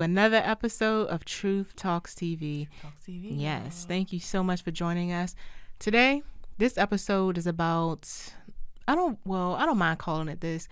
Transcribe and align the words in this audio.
Another 0.00 0.38
episode 0.44 1.08
of 1.08 1.24
Truth 1.24 1.76
Talks 1.76 2.14
TV. 2.14 2.68
Talk 2.82 2.94
TV. 3.06 3.28
Yes, 3.30 3.84
thank 3.86 4.12
you 4.12 4.18
so 4.18 4.42
much 4.42 4.62
for 4.62 4.70
joining 4.70 5.12
us. 5.12 5.34
Today, 5.78 6.22
this 6.58 6.76
episode 6.76 7.38
is 7.38 7.46
about 7.46 8.10
I 8.88 8.94
don't 8.94 9.18
well, 9.24 9.54
I 9.54 9.66
don't 9.66 9.78
mind 9.78 9.98
calling 9.98 10.28
it 10.28 10.40
this. 10.40 10.68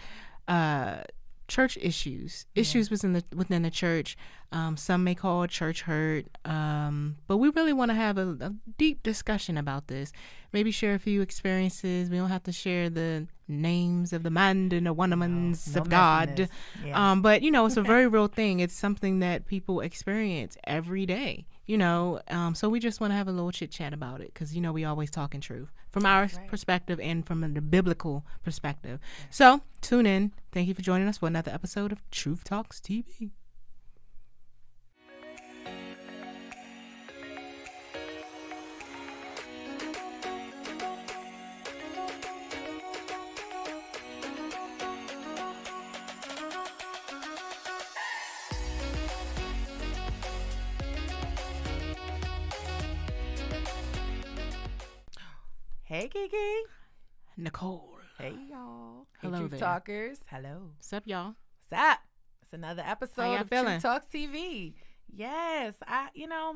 Uh 0.49 1.03
church 1.49 1.77
issues, 1.81 2.47
issues 2.55 2.91
within 2.91 3.13
the 3.13 3.25
within 3.35 3.63
the 3.63 3.71
church. 3.71 4.17
Um, 4.53 4.77
some 4.77 5.03
may 5.03 5.15
call 5.15 5.47
church 5.47 5.83
hurt, 5.83 6.27
um, 6.45 7.17
but 7.27 7.39
we 7.39 7.49
really 7.49 7.73
want 7.73 7.91
to 7.91 7.95
have 7.95 8.19
a, 8.19 8.37
a 8.41 8.55
deep 8.77 9.03
discussion 9.03 9.57
about 9.57 9.89
this. 9.89 10.13
Maybe 10.53 10.71
share 10.71 10.95
a 10.95 10.99
few 10.99 11.23
experiences. 11.23 12.11
We 12.11 12.19
don't 12.19 12.29
have 12.29 12.43
to 12.45 12.53
share 12.53 12.91
the 12.91 13.27
names 13.49 14.13
of 14.13 14.23
the 14.23 14.31
man 14.31 14.71
and 14.73 14.87
the 14.87 14.93
wonderments 14.93 15.75
no 15.75 15.81
of 15.81 15.89
God. 15.89 16.49
Yeah. 16.85 17.13
Um, 17.13 17.23
but 17.23 17.43
you 17.43 17.51
know, 17.51 17.65
it's 17.67 17.77
a 17.77 17.83
very 17.83 18.07
real 18.09 18.27
thing. 18.27 18.61
It's 18.61 18.75
something 18.75 19.21
that 19.21 19.47
people 19.47 19.81
experience 19.81 20.57
every 20.65 21.07
day. 21.07 21.47
You 21.65 21.79
know, 21.79 22.21
um, 22.29 22.55
so 22.55 22.69
we 22.69 22.81
just 22.81 23.01
want 23.01 23.13
to 23.13 23.17
have 23.17 23.29
a 23.29 23.33
little 23.33 23.53
chit 23.53 23.71
chat 23.71 23.95
about 23.95 24.21
it 24.21 24.35
because 24.35 24.55
you 24.55 24.61
know 24.61 24.73
we 24.73 24.85
always 24.85 25.11
talking 25.11 25.41
truth 25.41 25.73
from 25.91 26.05
our 26.05 26.23
right. 26.23 26.49
perspective 26.49 26.99
and 27.01 27.25
from 27.25 27.41
the 27.41 27.61
biblical 27.61 28.27
perspective. 28.43 28.99
So 29.31 29.63
tune 29.81 30.07
in. 30.07 30.33
Thank 30.51 30.69
you 30.69 30.75
for 30.75 30.83
joining 30.83 31.09
us 31.09 31.19
for 31.19 31.29
another 31.29 31.53
episode 31.53 31.93
of 31.93 32.03
Truth 32.11 32.45
Talks 32.45 32.81
TV. 32.81 33.31
Hey, 55.93 56.09
Kiki. 56.09 56.37
Nicole, 57.37 57.99
Hey, 58.17 58.35
y'all. 58.49 59.07
Hey, 59.21 59.29
Hello 59.29 59.41
Truth 59.41 59.51
there. 59.51 59.61
Talkers. 59.61 60.19
Hello. 60.27 60.71
what's 60.75 60.91
up, 60.95 61.03
y'all? 61.07 61.35
What's 61.69 61.83
up? 61.83 61.99
It's 62.41 62.55
another 62.55 62.83
episode 62.87 63.39
of 63.43 63.49
feeling? 63.51 63.79
Truth 63.79 63.83
Talks 63.83 64.07
TV. 64.07 64.73
Yes, 65.15 65.75
I. 65.87 66.09
You 66.15 66.29
know, 66.29 66.55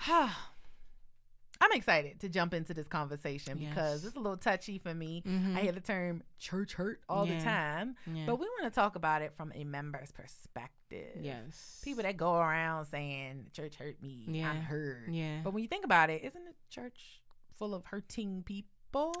I'm 0.08 1.72
excited 1.72 2.20
to 2.20 2.30
jump 2.30 2.54
into 2.54 2.72
this 2.72 2.86
conversation 2.86 3.58
because 3.58 4.02
it's 4.06 4.16
a 4.16 4.18
little 4.18 4.38
touchy 4.38 4.78
for 4.78 4.94
me. 4.94 5.22
Mhm. 5.26 5.54
I 5.54 5.60
hear 5.60 5.72
the 5.72 5.80
term 5.80 6.22
church 6.38 6.72
hurt 6.72 7.02
all 7.06 7.26
Yeah. 7.26 7.36
the 7.36 7.44
time, 7.44 7.96
Yeah. 8.06 8.24
but 8.24 8.36
we 8.36 8.46
want 8.46 8.64
to 8.64 8.70
talk 8.80 8.96
about 8.96 9.20
it 9.20 9.34
from 9.36 9.52
a 9.54 9.64
member's 9.64 10.10
perspective. 10.10 11.18
yes, 11.22 11.82
People 11.84 12.02
that 12.04 12.16
go 12.16 12.34
around 12.38 12.86
saying 12.86 13.50
church 13.52 13.74
hurt 13.76 14.00
me, 14.02 14.24
Yeah. 14.26 14.48
I'm 14.50 14.62
hurt. 14.62 15.10
yeah, 15.10 15.42
But 15.44 15.52
when 15.52 15.62
you 15.62 15.68
think 15.68 15.84
about 15.84 16.08
it, 16.08 16.22
isn't 16.24 16.42
the 16.46 16.54
church 16.70 17.20
full 17.58 17.74
of 17.74 17.84
hurting 17.86 18.42
people? 18.44 19.12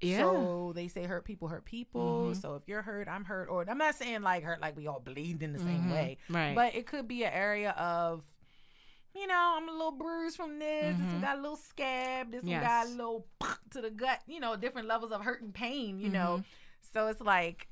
yeah, 0.00 0.18
So 0.18 0.72
they 0.74 0.88
say 0.88 1.04
hurt 1.04 1.24
people 1.24 1.48
hurt 1.48 1.64
people. 1.64 2.32
Mhm. 2.34 2.40
So 2.40 2.56
if 2.56 2.62
you're 2.66 2.82
hurt, 2.82 3.08
I'm 3.08 3.24
hurt. 3.24 3.48
Or 3.48 3.64
I'm 3.68 3.78
not 3.78 3.94
saying 3.94 4.22
like 4.22 4.42
hurt 4.42 4.60
like 4.60 4.76
we 4.76 4.86
all 4.88 5.00
bleed 5.00 5.42
in 5.42 5.52
the 5.52 5.58
same 5.60 5.84
Mhm. 5.84 5.92
way. 5.92 6.18
right? 6.28 6.54
But 6.54 6.74
it 6.74 6.86
could 6.86 7.06
be 7.06 7.22
an 7.24 7.32
area 7.32 7.70
of, 7.72 8.24
you 9.14 9.26
know, 9.26 9.54
I'm 9.56 9.68
a 9.68 9.72
little 9.72 9.92
bruised 9.92 10.36
from 10.36 10.58
this. 10.58 10.96
This 10.96 11.06
one 11.06 11.18
Mhm. 11.18 11.20
got 11.22 11.38
a 11.38 11.40
little 11.40 11.56
scab. 11.56 12.32
This 12.32 12.42
one 12.42 12.60
got 12.60 12.86
a 12.86 12.88
Yes. 12.88 12.96
little 12.96 13.26
to 13.70 13.80
the 13.80 13.90
gut. 13.90 14.20
You 14.26 14.40
know, 14.40 14.56
different 14.56 14.88
levels 14.88 15.12
of 15.12 15.20
hurt 15.22 15.40
and 15.42 15.54
pain. 15.54 15.98
You 16.00 16.08
know, 16.08 16.38
Mhm. 16.38 16.44
so 16.92 17.06
it's 17.08 17.20
like 17.20 17.68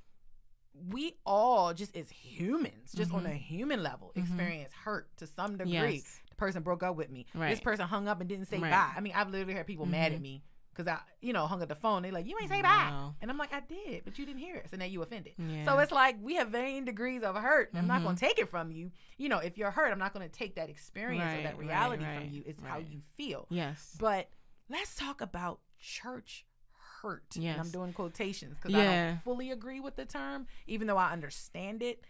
we 0.89 1.17
all 1.27 1.75
just 1.75 1.97
as 1.97 2.09
humans, 2.11 2.93
just 2.93 3.12
on 3.12 3.27
a 3.27 3.34
human 3.34 3.83
level, 3.83 4.12
experience 4.15 4.73
hurt 4.73 5.15
to 5.17 5.27
some 5.27 5.56
degree. 5.59 5.73
yes, 5.97 6.21
person 6.41 6.62
broke 6.62 6.83
up 6.83 6.96
with 6.96 7.10
me. 7.10 7.27
This 7.34 7.60
person 7.60 7.86
hung 7.86 8.08
up 8.08 8.20
and 8.20 8.28
didn't 8.28 8.46
say 8.48 8.58
Right. 8.58 8.70
bye. 8.70 8.92
I 8.96 9.00
mean, 9.00 9.12
I've 9.14 9.28
literally 9.30 9.55
heard 9.55 9.66
people 9.66 9.86
mad 9.86 10.12
at 10.12 10.19
Mhm. 10.19 10.22
me 10.22 10.42
because 10.72 10.88
I, 10.88 10.98
you 11.20 11.32
know, 11.32 11.47
hung 11.47 11.62
up 11.62 11.69
the 11.69 11.75
phone. 11.75 12.03
They're 12.03 12.12
like, 12.12 12.26
you 12.26 12.37
ain't 12.41 12.50
say 12.50 12.62
bye. 12.62 13.12
And 13.20 13.31
I'm 13.31 13.37
like, 13.38 13.53
I 13.53 13.60
did, 13.60 14.04
but 14.04 14.19
you 14.19 14.25
didn't 14.26 14.41
hear 14.41 14.56
it. 14.56 14.70
So 14.70 14.76
now 14.76 14.87
you 14.87 15.03
offended. 15.03 15.34
yeah. 15.37 15.65
So 15.66 15.78
it's 15.78 15.92
like 15.92 16.16
we 16.22 16.34
have 16.37 16.48
varying 16.48 16.84
degrees 16.87 17.22
of 17.22 17.37
hurt. 17.37 17.70
I'm 17.75 17.87
not 17.87 18.00
Mhm. 18.00 18.04
going 18.04 18.16
to 18.16 18.26
take 18.26 18.38
it 18.38 18.48
from 18.48 18.72
you. 18.72 18.91
You 19.19 19.28
know, 19.28 19.38
if 19.38 19.59
you're 19.59 19.70
hurt, 19.70 19.92
I'm 19.92 19.98
not 19.98 20.12
going 20.15 20.28
to 20.28 20.32
take 20.34 20.54
that 20.56 20.70
experience 20.70 21.34
or 21.34 21.42
that 21.42 21.59
reality 21.59 22.04
right, 22.04 22.15
from 22.19 22.31
you. 22.31 22.42
It's 22.47 22.62
how 22.62 22.78
you 22.78 23.00
feel. 23.16 23.47
yes, 23.50 23.97
But 24.00 24.31
let's 24.69 24.94
talk 24.97 25.20
about 25.20 25.60
church 25.78 26.47
hurt. 27.03 27.36
And 27.36 27.60
I'm 27.60 27.70
doing 27.70 27.92
quotations 27.92 28.56
because 28.59 28.75
I 28.75 28.84
don't 28.84 29.19
fully 29.25 29.50
agree 29.50 29.81
with 29.81 29.97
the 29.97 30.04
term, 30.04 30.47
even 30.66 30.86
though 30.86 30.97
I 30.98 31.12
understand 31.12 31.82
it. 31.82 32.03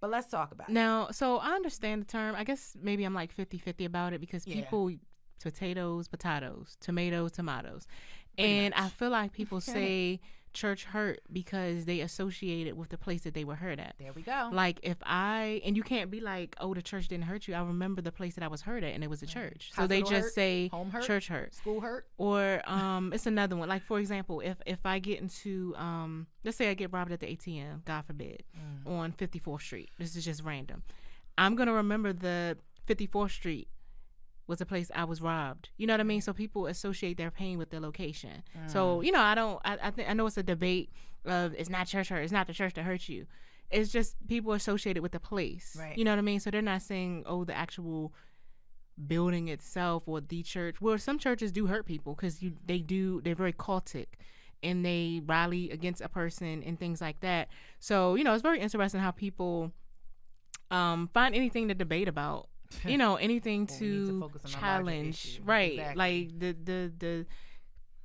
But 0.00 0.10
let's 0.10 0.28
talk 0.28 0.52
about 0.52 0.68
it. 0.68 0.72
Now, 0.72 1.08
so 1.10 1.38
I 1.38 1.50
understand 1.52 2.02
the 2.02 2.06
term. 2.06 2.34
I 2.34 2.44
guess 2.44 2.76
maybe 2.80 3.04
I'm 3.04 3.14
like 3.14 3.32
50 3.32 3.58
50 3.58 3.84
about 3.84 4.12
it 4.12 4.20
because 4.20 4.46
Yeah. 4.46 4.56
people, 4.62 4.90
potatoes, 5.42 6.08
potatoes, 6.08 6.76
tomatoes, 6.80 7.32
tomatoes. 7.32 7.86
Pretty 8.36 8.52
and 8.58 8.74
I 8.74 8.88
feel 8.88 9.10
like 9.10 9.32
people 9.32 9.60
say 9.74 10.20
church 10.56 10.84
hurt 10.86 11.20
because 11.32 11.84
they 11.84 12.00
associate 12.00 12.66
it 12.66 12.76
with 12.76 12.88
the 12.88 12.98
place 12.98 13.22
that 13.22 13.34
they 13.34 13.44
were 13.44 13.54
hurt 13.54 13.78
at. 13.78 13.94
There 14.00 14.12
we 14.12 14.22
go. 14.22 14.48
Like 14.52 14.80
if 14.82 14.96
I, 15.04 15.60
and 15.64 15.76
you 15.76 15.82
can't 15.84 16.10
be 16.10 16.20
like, 16.20 16.56
oh, 16.58 16.74
the 16.74 16.82
church 16.82 17.06
didn't 17.08 17.24
hurt 17.26 17.46
you. 17.46 17.54
I 17.54 17.60
remember 17.60 18.00
the 18.02 18.10
place 18.10 18.34
that 18.34 18.42
I 18.42 18.48
was 18.48 18.62
hurt 18.62 18.82
at 18.82 18.92
and 18.94 19.04
it 19.04 19.10
was 19.10 19.22
a 19.22 19.26
church. 19.26 19.70
So 19.76 19.86
they 19.86 20.00
just 20.00 20.12
hurt? 20.12 20.32
say 20.32 20.68
Home 20.68 20.90
hurt? 20.90 21.04
church 21.04 21.28
hurt. 21.28 21.54
School 21.54 21.80
hurt. 21.80 22.06
Or 22.18 22.60
um, 22.66 23.12
it's 23.12 23.26
another 23.26 23.54
one. 23.54 23.68
Like 23.68 23.82
for 23.82 24.00
example, 24.00 24.40
if 24.40 24.56
if 24.66 24.80
I 24.84 24.98
get 24.98 25.20
into 25.20 25.74
um, 25.76 26.26
let's 26.44 26.56
say 26.56 26.70
I 26.70 26.74
get 26.74 26.92
robbed 26.92 27.12
at 27.12 27.20
the 27.20 27.26
ATM, 27.26 27.84
God 27.84 28.04
forbid, 28.06 28.42
Mm. 28.58 28.90
on 28.90 29.12
54th 29.12 29.60
Street. 29.62 29.90
This 29.98 30.16
is 30.16 30.24
just 30.24 30.42
random. 30.42 30.82
I'm 31.38 31.54
gonna 31.54 31.72
remember 31.74 32.12
the 32.12 32.56
54th 32.88 33.30
Street 33.32 33.68
was 34.46 34.60
a 34.60 34.66
place 34.66 34.90
I 34.94 35.04
was 35.04 35.20
robbed. 35.20 35.70
You 35.76 35.86
know 35.86 35.94
what 35.94 36.00
I 36.00 36.04
mean? 36.04 36.20
So 36.20 36.32
people 36.32 36.66
associate 36.66 37.16
their 37.16 37.30
pain 37.30 37.58
with 37.58 37.70
their 37.70 37.80
location. 37.80 38.42
Mm. 38.56 38.70
So 38.70 39.00
you 39.00 39.12
know, 39.12 39.20
I 39.20 39.34
don't. 39.34 39.60
I 39.64 39.78
I, 39.82 39.90
think, 39.90 40.08
I 40.08 40.12
know 40.12 40.26
it's 40.26 40.36
a 40.36 40.42
debate 40.42 40.90
of 41.24 41.54
it's 41.54 41.70
not 41.70 41.86
church 41.86 42.08
hurt. 42.08 42.20
It's 42.20 42.32
not 42.32 42.46
the 42.46 42.52
church 42.52 42.74
that 42.74 42.84
hurt 42.84 43.08
you. 43.08 43.26
It's 43.70 43.90
just 43.90 44.14
people 44.28 44.52
associated 44.52 45.02
with 45.02 45.12
the 45.12 45.20
place. 45.20 45.76
Right. 45.78 45.98
You 45.98 46.04
know 46.04 46.12
what 46.12 46.18
I 46.18 46.22
mean? 46.22 46.40
So 46.40 46.50
they're 46.50 46.62
not 46.62 46.82
saying 46.82 47.24
oh 47.26 47.44
the 47.44 47.56
actual 47.56 48.12
building 49.06 49.48
itself 49.48 50.04
or 50.06 50.20
the 50.20 50.42
church. 50.42 50.80
Well, 50.80 50.98
some 50.98 51.18
churches 51.18 51.52
do 51.52 51.66
hurt 51.66 51.86
people 51.86 52.14
because 52.14 52.42
you 52.42 52.52
they 52.64 52.78
do 52.78 53.20
they're 53.22 53.34
very 53.34 53.52
cultic 53.52 54.06
and 54.62 54.84
they 54.84 55.20
rally 55.26 55.70
against 55.70 56.00
a 56.00 56.08
person 56.08 56.62
and 56.62 56.78
things 56.78 57.00
like 57.00 57.20
that. 57.20 57.48
So 57.80 58.14
you 58.14 58.24
know 58.24 58.32
it's 58.34 58.42
very 58.42 58.60
interesting 58.60 59.00
how 59.00 59.10
people 59.10 59.72
um 60.70 61.10
find 61.12 61.34
anything 61.34 61.68
to 61.68 61.74
debate 61.74 62.08
about. 62.08 62.48
You 62.84 62.98
know 62.98 63.16
anything 63.16 63.66
to 63.66 64.30
to, 64.30 64.30
challenge, 64.46 65.40
right? 65.44 65.72
Exactly. 65.72 65.96
Like 65.96 66.38
the 66.38 66.52
the 66.52 66.92
the 66.98 67.26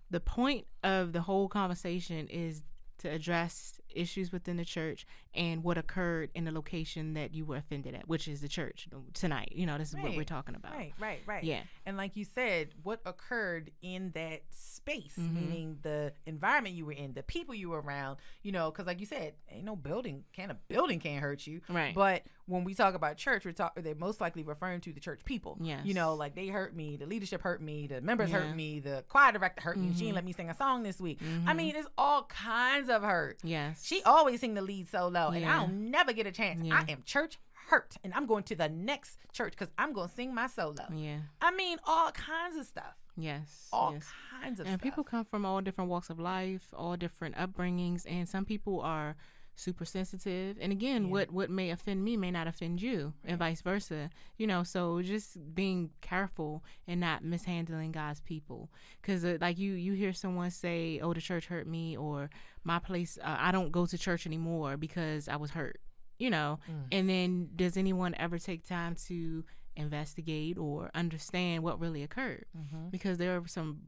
the 0.09 0.19
point 0.19 0.67
of 0.83 1.13
the 1.13 1.21
whole 1.21 1.47
conversation 1.47 2.27
is 2.27 2.63
to 2.99 3.09
address 3.09 3.81
issues 3.96 4.31
within 4.31 4.57
the 4.57 4.66
church 4.66 5.06
and 5.34 5.63
what 5.63 5.78
occurred 5.78 6.29
in 6.35 6.46
the 6.46 6.52
location 6.52 7.13
that 7.13 7.34
you 7.34 7.46
were 7.46 7.56
offended 7.57 7.96
at, 7.96 8.07
which 8.07 8.28
is 8.28 8.41
the 8.41 8.47
church 8.47 8.88
tonight. 9.13 9.53
You 9.56 9.66
know, 9.66 9.78
this 9.78 9.90
is 9.90 9.96
what 9.96 10.16
we're 10.16 10.24
talking 10.24 10.56
about. 10.56 10.74
Right, 10.74 10.94
right, 11.00 11.19
right. 11.25 11.44
Yeah. 11.44 11.62
And 11.85 11.96
like 11.97 12.16
you 12.16 12.25
said, 12.25 12.69
what 12.84 13.01
occurred 13.06 13.72
in 13.81 14.12
that 14.12 14.41
space, 14.50 15.16
Mhm. 15.18 15.34
meaning 15.34 15.78
the 15.81 16.13
environment 16.25 16.75
you 16.75 16.85
were 16.85 16.91
in, 16.91 17.13
the 17.13 17.24
people 17.24 17.56
you 17.56 17.69
were 17.69 17.81
around, 17.81 18.18
you 18.44 18.51
know, 18.51 18.72
because 18.72 18.88
like 18.88 19.00
you 19.00 19.06
said, 19.06 19.35
ain't 19.50 19.66
no 19.66 19.75
building, 19.75 20.24
can 20.34 20.51
a 20.51 20.56
building 20.68 21.00
can't 21.00 21.22
hurt 21.22 21.46
you. 21.47 21.62
Right. 21.69 21.94
But 21.96 22.24
when 22.46 22.63
we 22.63 22.74
talk 22.74 22.96
about 22.96 23.18
church, 23.18 23.46
we're 23.46 23.51
talk, 23.53 23.74
they're 23.75 23.96
most 23.96 24.19
likely 24.19 24.44
referring 24.44 24.81
to 24.81 24.91
the 24.91 25.00
church 25.00 25.24
people. 25.24 25.57
Yes. 25.62 25.85
You 25.85 25.94
know, 25.94 26.16
like 26.16 26.35
they 26.35 26.47
hurt 26.47 26.75
me, 26.75 26.97
the 26.97 27.06
leadership 27.06 27.41
hurt 27.41 27.62
me, 27.62 27.88
the 27.88 28.01
members 28.01 28.30
Yeah. 28.31 28.40
hurt 28.41 28.56
me, 28.56 28.80
the 28.80 29.06
choir 29.07 29.31
director 29.31 29.62
hurt 29.62 29.78
me. 29.78 29.94
She 29.94 30.01
didn't 30.06 30.16
let 30.16 30.25
me 30.25 30.34
sing 30.34 30.50
a 30.50 30.56
song 30.56 30.84
this 30.84 31.00
week. 31.00 31.19
I 31.22 31.25
Mhm. 31.25 31.56
mean, 31.56 31.75
it's 31.75 31.88
all 31.97 32.24
kinds 32.25 32.90
of 32.90 33.03
hurt. 33.03 33.40
yes. 33.44 33.81
She 33.81 34.02
always 34.03 34.40
sing 34.42 34.53
the 34.53 34.62
lead 34.62 34.88
solo, 34.90 35.30
and 35.30 35.42
Yeah. 35.42 35.59
I'll 35.62 35.68
never 35.68 36.14
get 36.14 36.28
a 36.28 36.31
chance. 36.31 36.62
Yeah. 36.64 36.84
I 36.88 36.92
am 36.92 37.03
church 37.06 37.40
hurt, 37.69 37.96
and 38.03 38.14
I'm 38.14 38.25
going 38.25 38.44
to 38.46 38.56
the 38.56 38.69
next 38.69 39.18
church 39.31 39.51
because 39.54 39.72
I'm 39.78 39.94
going 39.94 40.10
to 40.10 40.13
sing 40.16 40.33
my 40.36 40.48
solo. 40.48 40.86
Yeah. 40.94 41.19
I 41.42 41.51
mean, 41.51 41.78
all 41.86 42.12
kinds 42.12 42.57
of 42.57 42.66
stuff. 42.66 42.95
Yes. 43.18 43.68
All 43.74 43.94
yes. 43.94 44.07
kinds 44.42 44.60
of 44.60 44.66
And 44.68 44.74
stuff. 44.75 44.81
people 44.83 45.04
come 45.04 45.25
from 45.25 45.45
all 45.45 45.62
different 45.62 45.89
walks 45.89 46.10
of 46.10 46.19
life, 46.19 46.68
all 46.74 46.95
different 46.98 47.36
upbringings, 47.36 48.06
and 48.10 48.28
some 48.28 48.45
people 48.45 48.81
are 48.81 49.16
super 49.62 49.86
sensitive. 49.86 50.58
And 50.60 50.72
again, 50.72 51.02
Yeah. 51.06 51.12
what 51.12 51.31
what 51.31 51.50
may 51.50 51.69
offend 51.72 52.04
me 52.04 52.18
may 52.18 52.31
not 52.31 52.48
offend 52.48 52.81
you, 52.81 53.13
and 53.24 53.38
vice 53.38 53.62
versa. 53.62 54.10
You 54.38 54.48
know, 54.48 54.63
so 54.63 55.02
just 55.02 55.30
being 55.56 55.92
careful 56.02 56.63
and 56.88 57.00
not 57.00 57.24
mishandling 57.24 57.92
God's 57.92 58.22
people, 58.22 58.69
because 59.02 59.24
uh, 59.24 59.38
like 59.40 59.58
you 59.58 59.74
you 59.74 59.94
hear 59.94 60.13
someone 60.13 60.52
say, 60.52 61.00
"Oh, 61.04 61.13
the 61.13 61.22
church 61.22 61.46
hurt 61.48 61.68
me," 61.68 61.96
or 61.98 62.30
"My 62.63 62.80
place, 62.80 63.18
uh, 63.22 63.38
I 63.48 63.52
don't 63.52 63.72
go 63.72 63.86
to 63.86 63.98
church 63.98 64.25
anymore 64.25 64.78
because 64.78 65.28
I 65.28 65.36
was 65.38 65.52
hurt." 65.52 65.80
You 66.19 66.30
know, 66.30 66.60
Mm. 66.69 66.88
and 66.92 67.10
then 67.10 67.50
does 67.56 67.78
anyone 67.78 68.13
ever 68.16 68.38
take 68.40 68.63
time 68.68 68.96
to 69.08 69.44
investigate 69.75 70.58
or 70.58 70.92
understand 70.94 71.63
what 71.63 71.80
really 71.80 72.04
occurred? 72.04 72.46
Mm-hmm. 72.58 72.90
because 72.90 73.18
there 73.18 73.36
are 73.38 73.48
some 73.48 73.80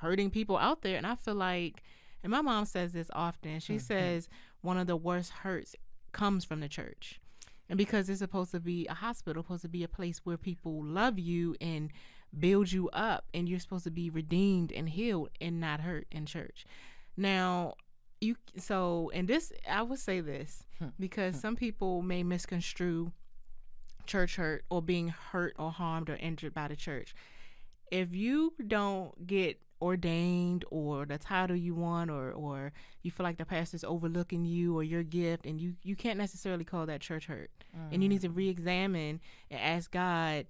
hurting 0.00 0.30
people 0.30 0.56
out 0.58 0.82
there 0.82 0.96
and 0.98 1.06
i 1.06 1.14
feel 1.14 1.34
like 1.34 1.82
and 2.22 2.30
my 2.30 2.42
mom 2.42 2.64
says 2.66 2.92
this 2.92 3.10
often 3.14 3.58
she 3.60 3.76
Mhm. 3.76 3.80
says 3.80 4.28
one 4.64 4.78
of 4.78 4.86
the 4.86 4.96
worst 4.96 5.30
hurts 5.30 5.76
comes 6.12 6.44
from 6.44 6.60
the 6.60 6.68
church 6.68 7.20
And 7.68 7.76
because 7.76 8.08
it's 8.08 8.20
supposed 8.20 8.50
to 8.52 8.60
be 8.60 8.86
a 8.88 8.94
hospital, 8.94 9.42
supposed 9.42 9.62
to 9.62 9.68
be 9.68 9.84
a 9.84 9.88
place 9.88 10.20
where 10.24 10.36
people 10.36 10.82
love 10.84 11.18
you 11.18 11.56
and 11.60 11.90
build 12.38 12.72
you 12.72 12.88
up, 12.90 13.24
and 13.32 13.48
you're 13.48 13.60
supposed 13.60 13.84
to 13.84 13.90
be 13.90 14.10
redeemed 14.10 14.72
and 14.72 14.88
healed 14.88 15.30
and 15.40 15.60
not 15.60 15.80
hurt 15.80 16.06
in 16.10 16.26
church. 16.26 16.66
Now, 17.16 17.74
you 18.20 18.36
so 18.56 19.10
and 19.14 19.28
this 19.28 19.52
I 19.68 19.82
would 19.82 19.98
say 19.98 20.20
this 20.20 20.64
Hmm. 20.78 20.88
because 20.98 21.36
some 21.36 21.56
people 21.56 22.02
may 22.02 22.22
misconstrue 22.22 23.12
church 24.06 24.36
hurt 24.36 24.64
or 24.70 24.82
being 24.82 25.08
hurt 25.08 25.54
or 25.58 25.70
harmed 25.70 26.10
or 26.10 26.16
injured 26.16 26.54
by 26.54 26.68
the 26.68 26.76
church. 26.76 27.14
If 27.90 28.14
you 28.14 28.54
don't 28.66 29.26
get 29.26 29.60
ordained 29.84 30.64
or 30.70 31.04
the 31.04 31.18
title 31.18 31.56
you 31.56 31.74
want 31.74 32.10
or 32.10 32.32
or 32.32 32.72
you 33.02 33.10
feel 33.10 33.24
like 33.24 33.36
the 33.36 33.44
pastor's 33.44 33.84
overlooking 33.84 34.44
you 34.44 34.76
or 34.76 34.82
your 34.82 35.02
gift 35.02 35.44
and 35.44 35.60
you 35.60 35.74
you 35.82 35.94
can't 35.94 36.18
necessarily 36.18 36.64
call 36.64 36.86
that 36.86 37.00
church 37.00 37.26
hurt. 37.26 37.50
And 37.92 38.02
you 38.02 38.08
need 38.08 38.20
to 38.22 38.28
mm. 38.28 38.36
re-examine 38.36 39.20
and 39.50 39.60
ask 39.60 39.90
God 39.90 40.46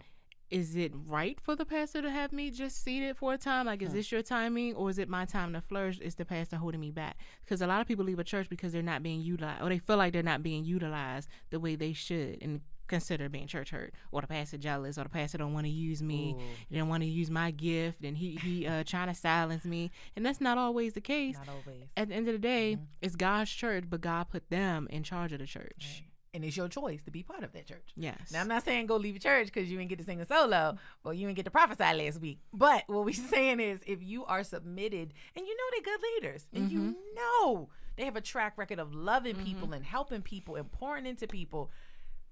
is 0.50 0.76
it 0.76 0.92
right 0.94 1.40
for 1.40 1.56
the 1.56 1.64
pastor 1.64 2.00
to 2.02 2.10
have 2.10 2.32
me 2.32 2.50
just 2.50 2.84
seated 2.84 3.16
for 3.16 3.32
a 3.32 3.38
time? 3.38 3.66
Like, 3.66 3.82
is 3.82 3.88
hmm. 3.88 3.96
this 3.96 4.12
your 4.12 4.22
timing 4.22 4.74
or 4.74 4.88
is 4.88 4.98
it 4.98 5.08
my 5.08 5.24
time 5.24 5.52
to 5.54 5.60
flourish? 5.60 5.98
Is 5.98 6.14
the 6.14 6.24
pastor 6.24 6.56
holding 6.56 6.80
me 6.80 6.92
back? 6.92 7.16
Because 7.44 7.60
a 7.60 7.66
lot 7.66 7.80
of 7.80 7.88
people 7.88 8.04
leave 8.04 8.20
a 8.20 8.24
church 8.24 8.48
because 8.48 8.72
they're 8.72 8.82
not 8.82 9.02
being 9.02 9.20
utilized 9.20 9.62
or 9.62 9.68
they 9.68 9.78
feel 9.78 9.96
like 9.96 10.12
they're 10.12 10.22
not 10.22 10.44
being 10.44 10.64
utilized 10.64 11.28
the 11.50 11.58
way 11.58 11.74
they 11.74 11.92
should 11.92 12.38
and 12.40 12.60
consider 12.86 13.28
being 13.28 13.46
church 13.46 13.70
hurt. 13.70 13.94
Or 14.12 14.20
the 14.20 14.26
pastor 14.26 14.58
jealous 14.58 14.98
or 14.98 15.04
the 15.04 15.10
pastor 15.10 15.38
don't 15.38 15.54
want 15.54 15.66
to 15.66 15.72
use 15.72 16.02
me. 16.02 16.36
They 16.70 16.78
don't 16.78 16.88
want 16.88 17.02
to 17.02 17.08
use 17.08 17.30
my 17.30 17.50
gift 17.50 18.04
and 18.04 18.16
he 18.16 18.36
he 18.36 18.66
uh 18.66 18.84
trying 18.84 19.08
to 19.08 19.14
silence 19.14 19.64
me. 19.64 19.90
And 20.16 20.24
that's 20.24 20.40
not 20.40 20.58
always 20.58 20.92
the 20.92 21.00
case. 21.00 21.36
Not 21.36 21.48
always. 21.48 21.84
at 21.96 22.08
the 22.08 22.14
end 22.14 22.28
of 22.28 22.34
the 22.34 22.38
day 22.38 22.74
mm-hmm. 22.74 22.84
it's 23.00 23.16
god's 23.16 23.50
church 23.50 23.84
but 23.88 24.00
god 24.00 24.28
put 24.30 24.50
them 24.50 24.86
in 24.90 25.02
charge 25.02 25.32
of 25.32 25.38
the 25.38 25.46
church. 25.46 26.04
And 26.32 26.44
it's 26.44 26.56
your 26.56 26.66
choice 26.66 27.00
to 27.04 27.12
be 27.12 27.22
part 27.22 27.44
of 27.44 27.52
that 27.52 27.64
church. 27.66 27.92
yes. 27.94 28.32
Now 28.32 28.40
I'm 28.40 28.48
not 28.48 28.64
saying 28.64 28.86
go 28.86 28.96
leave 28.96 29.14
your 29.14 29.20
church 29.20 29.46
because 29.46 29.70
you 29.70 29.78
didn't 29.78 29.90
get 29.90 29.98
to 29.98 30.04
sing 30.04 30.20
a 30.20 30.26
solo 30.26 30.76
or 31.04 31.14
you 31.14 31.26
didn't 31.26 31.36
get 31.36 31.44
to 31.44 31.50
prophesy 31.50 31.96
last 31.96 32.20
week. 32.20 32.40
But 32.52 32.84
what 32.88 33.04
we're 33.04 33.14
saying 33.30 33.60
is 33.60 33.80
if 33.86 34.02
you 34.02 34.24
are 34.24 34.42
submitted 34.42 35.14
and 35.36 35.46
you 35.46 35.56
know 35.56 35.64
they're 35.72 35.94
good 35.94 36.04
leaders 36.14 36.44
and 36.52 36.72
you 36.72 36.80
mm-hmm. 36.80 37.14
know 37.14 37.68
they 37.96 38.04
have 38.04 38.16
a 38.16 38.20
track 38.20 38.58
record 38.58 38.78
of 38.78 38.94
loving 38.94 39.36
people 39.36 39.66
mm-hmm. 39.66 39.74
and 39.74 39.84
helping 39.84 40.22
people 40.22 40.56
and 40.56 40.70
pouring 40.70 41.06
into 41.06 41.26
people, 41.26 41.70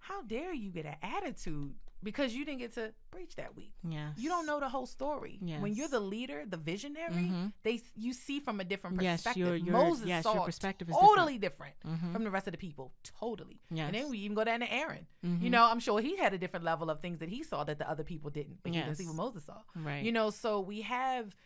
how 0.02 0.22
dare 0.22 0.52
you 0.52 0.70
get 0.70 0.84
an 0.86 0.96
attitude 1.02 1.74
because 2.02 2.34
you 2.34 2.44
didn't 2.44 2.58
get 2.58 2.74
to 2.74 2.92
preach 3.12 3.36
that 3.36 3.54
week? 3.56 3.72
Yeah. 3.88 4.10
You 4.16 4.28
don't 4.28 4.46
know 4.46 4.58
the 4.58 4.68
whole 4.68 4.86
story. 4.86 5.38
When 5.60 5.72
you're 5.74 5.86
the 5.88 6.00
leader, 6.00 6.42
the 6.44 6.56
visionary, 6.56 7.30
Mhm. 7.30 7.52
they 7.62 7.80
you 7.94 8.12
see 8.12 8.40
from 8.40 8.58
a 8.58 8.64
different 8.64 9.00
Yes, 9.00 9.20
perspective. 9.22 9.46
your- 9.46 9.56
your- 9.56 9.72
Moses 9.72 10.06
yes, 10.06 10.24
saw 10.24 10.34
your 10.34 10.44
perspective 10.44 10.88
is 10.90 10.96
totally 10.96 11.38
different, 11.38 11.76
Mhm. 11.86 12.12
from 12.12 12.24
the 12.24 12.30
rest 12.32 12.48
of 12.48 12.52
the 12.52 12.58
people. 12.58 12.92
Totally. 13.04 13.60
Yes. 13.70 13.86
And 13.86 13.94
then 13.94 14.10
we 14.10 14.18
even 14.18 14.34
go 14.34 14.42
down 14.42 14.60
to 14.60 14.72
Aaron. 14.72 15.06
You 15.22 15.30
Mhm. 15.30 15.50
know, 15.50 15.64
I'm 15.64 15.78
sure 15.78 16.00
he 16.00 16.16
had 16.16 16.34
a 16.34 16.38
different 16.38 16.64
level 16.64 16.90
of 16.90 17.00
things 17.00 17.20
that 17.20 17.28
he 17.28 17.44
saw 17.44 17.62
that 17.64 17.78
the 17.78 17.88
other 17.88 18.02
people 18.04 18.30
didn't, 18.30 18.58
but 18.64 18.72
he 18.74 18.80
didn't 18.80 18.96
see 18.96 19.06
what 19.06 19.14
Moses 19.14 19.44
saw. 19.44 19.62
right 19.76 20.04
You 20.04 20.10
know, 20.10 20.30
so 20.30 20.58
we 20.60 20.80
have 20.82 21.36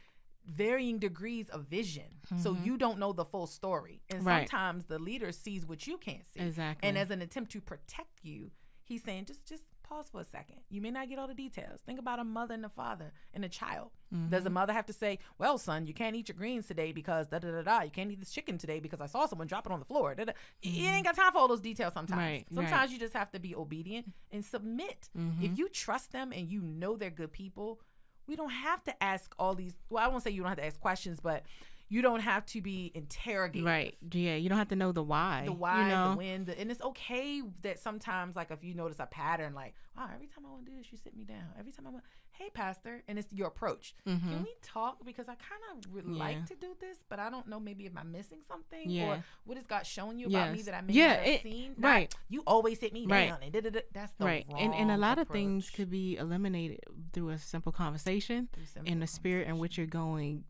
varying 0.46 0.98
degrees 0.98 1.48
of 1.50 1.66
vision. 1.66 2.20
So 2.42 2.54
Mhm. 2.54 2.64
you 2.64 2.78
don't 2.78 2.98
know 2.98 3.12
the 3.12 3.24
full 3.24 3.46
story. 3.46 4.02
And 4.10 4.24
Right. 4.24 4.48
sometimes 4.48 4.84
the 4.86 4.98
leader 4.98 5.32
sees 5.32 5.66
what 5.66 5.86
you 5.86 5.98
can't 5.98 6.26
see. 6.26 6.40
exactly 6.40 6.88
And 6.88 6.96
as 6.96 7.10
an 7.10 7.22
attempt 7.22 7.52
to 7.52 7.60
protect 7.60 8.24
you, 8.24 8.50
he's 8.82 9.02
saying 9.02 9.24
just 9.26 9.44
just 9.44 9.64
pause 9.82 10.08
for 10.10 10.20
a 10.20 10.24
second. 10.24 10.56
You 10.68 10.80
may 10.80 10.90
not 10.90 11.08
get 11.08 11.18
all 11.18 11.28
the 11.28 11.34
details. 11.34 11.80
Think 11.80 11.98
about 11.98 12.18
a 12.18 12.24
mother 12.24 12.54
and 12.54 12.64
a 12.64 12.68
father 12.68 13.12
and 13.32 13.44
a 13.44 13.48
child. 13.48 13.90
Does 14.10 14.44
the 14.44 14.48
mm-hmm. 14.48 14.54
mother 14.54 14.72
have 14.72 14.86
to 14.86 14.92
say, 14.92 15.18
"Well, 15.36 15.58
son, 15.58 15.86
you 15.86 15.94
can't 15.94 16.14
eat 16.14 16.28
your 16.28 16.36
greens 16.36 16.66
today 16.66 16.92
because 16.92 17.26
da 17.26 17.40
da 17.40 17.50
da 17.50 17.62
da. 17.62 17.82
You 17.82 17.90
can't 17.90 18.10
eat 18.10 18.20
this 18.20 18.30
chicken 18.30 18.56
today 18.56 18.78
because 18.78 19.00
I 19.00 19.06
saw 19.06 19.26
someone 19.26 19.48
drop 19.48 19.66
it 19.66 19.72
on 19.72 19.80
the 19.80 19.84
floor." 19.84 20.14
Da, 20.14 20.24
da. 20.24 20.32
You 20.62 20.84
mm-hmm. 20.84 20.94
ain't 20.94 21.04
got 21.04 21.16
time 21.16 21.32
for 21.32 21.38
all 21.38 21.48
those 21.48 21.60
details. 21.60 21.92
Sometimes. 21.92 22.18
Right, 22.18 22.46
sometimes 22.52 22.72
right. 22.72 22.90
you 22.90 22.98
just 22.98 23.14
have 23.14 23.32
to 23.32 23.40
be 23.40 23.54
obedient 23.54 24.12
and 24.30 24.44
submit. 24.44 25.08
If 25.14 25.20
mm-hmm. 25.20 25.54
you 25.54 25.68
trust 25.68 26.12
them 26.12 26.32
and 26.32 26.48
you 26.48 26.60
know 26.60 26.96
they're 26.96 27.10
good 27.10 27.32
people, 27.32 27.80
we 28.26 28.36
don't 28.36 28.50
have 28.50 28.82
to 28.84 29.02
ask 29.02 29.34
all 29.38 29.54
these. 29.54 29.74
Well, 29.90 30.04
I 30.04 30.08
won't 30.08 30.22
say 30.22 30.30
you 30.30 30.42
don't 30.42 30.48
have 30.48 30.58
to 30.58 30.66
ask 30.66 30.80
questions, 30.80 31.20
but 31.20 31.42
you 31.88 32.02
don't 32.02 32.20
have 32.20 32.44
to 32.46 32.60
be 32.60 32.90
interrogated 32.94 33.64
right 33.66 33.96
yeah 34.12 34.34
you 34.34 34.48
don't 34.48 34.58
have 34.58 34.68
to 34.68 34.76
know 34.76 34.92
the 34.92 35.02
why 35.02 35.42
the 35.46 35.52
why, 35.52 35.82
you 35.82 35.88
know 35.88 36.10
the 36.12 36.16
when, 36.16 36.44
the, 36.44 36.58
and 36.60 36.70
it's 36.70 36.82
okay 36.82 37.42
that 37.62 37.78
sometimes, 37.78 38.34
like 38.36 38.50
if 38.50 38.62
you 38.64 38.74
notice 38.74 38.98
a 39.00 39.06
pattern, 39.06 39.54
like 39.54 39.74
wow, 39.96 40.08
every 40.14 40.26
time 40.26 40.44
I 40.46 40.50
want 40.50 40.66
to 40.66 40.70
do 40.70 40.76
this, 40.76 40.88
you 40.92 40.98
sit 40.98 41.16
me 41.16 41.24
down. 41.24 41.44
Every 41.58 41.72
time 41.72 41.86
I 41.86 41.90
want, 41.90 42.04
hey 42.32 42.50
pastor, 42.52 43.02
and 43.08 43.18
it's 43.18 43.32
your 43.32 43.46
approach. 43.48 43.94
Can 44.04 44.18
Mhm. 44.20 44.42
we 44.42 44.52
talk 44.62 45.02
because 45.06 45.26
I 45.28 45.36
kind 45.36 45.62
of 45.72 45.92
would 45.94 46.04
Yeah. 46.06 46.18
like 46.18 46.46
to 46.46 46.54
do 46.54 46.76
this, 46.80 46.98
but 47.08 47.18
I 47.18 47.30
don't 47.30 47.46
know 47.48 47.58
maybe 47.58 47.86
if 47.86 47.96
I'm 47.96 48.12
missing 48.12 48.40
something 48.46 48.90
Yeah. 48.90 49.04
or 49.06 49.24
what 49.44 49.56
has 49.56 49.64
God 49.66 49.86
shown 49.86 50.18
you 50.18 50.26
about 50.26 50.52
me 50.52 50.60
that 50.62 50.74
I 50.74 50.80
may 50.82 50.92
Yeah, 50.92 51.06
not 51.08 51.16
have 51.20 51.26
it- 51.28 51.42
seen. 51.42 51.74
Not, 51.78 51.88
right. 51.88 52.14
you 52.28 52.42
always 52.46 52.78
sit 52.78 52.92
me 52.92 53.06
Right. 53.06 53.28
down, 53.28 53.42
and 53.42 53.82
that's 53.92 54.12
the 54.14 54.24
right 54.24 54.46
and 54.58 54.74
and 54.74 54.90
a 54.90 54.96
lot 54.98 55.18
of 55.18 55.28
things 55.28 55.70
could 55.70 55.90
be 55.90 56.16
eliminated 56.16 56.80
through 57.12 57.30
a 57.30 57.38
simple 57.38 57.72
conversation 57.72 58.48
Through 58.52 58.66
simple 58.66 58.92
in 58.92 59.00
the 59.00 59.06
spirit 59.06 59.46
in 59.48 59.58
which 59.58 59.78
you're 59.78 59.86
going 59.86 60.44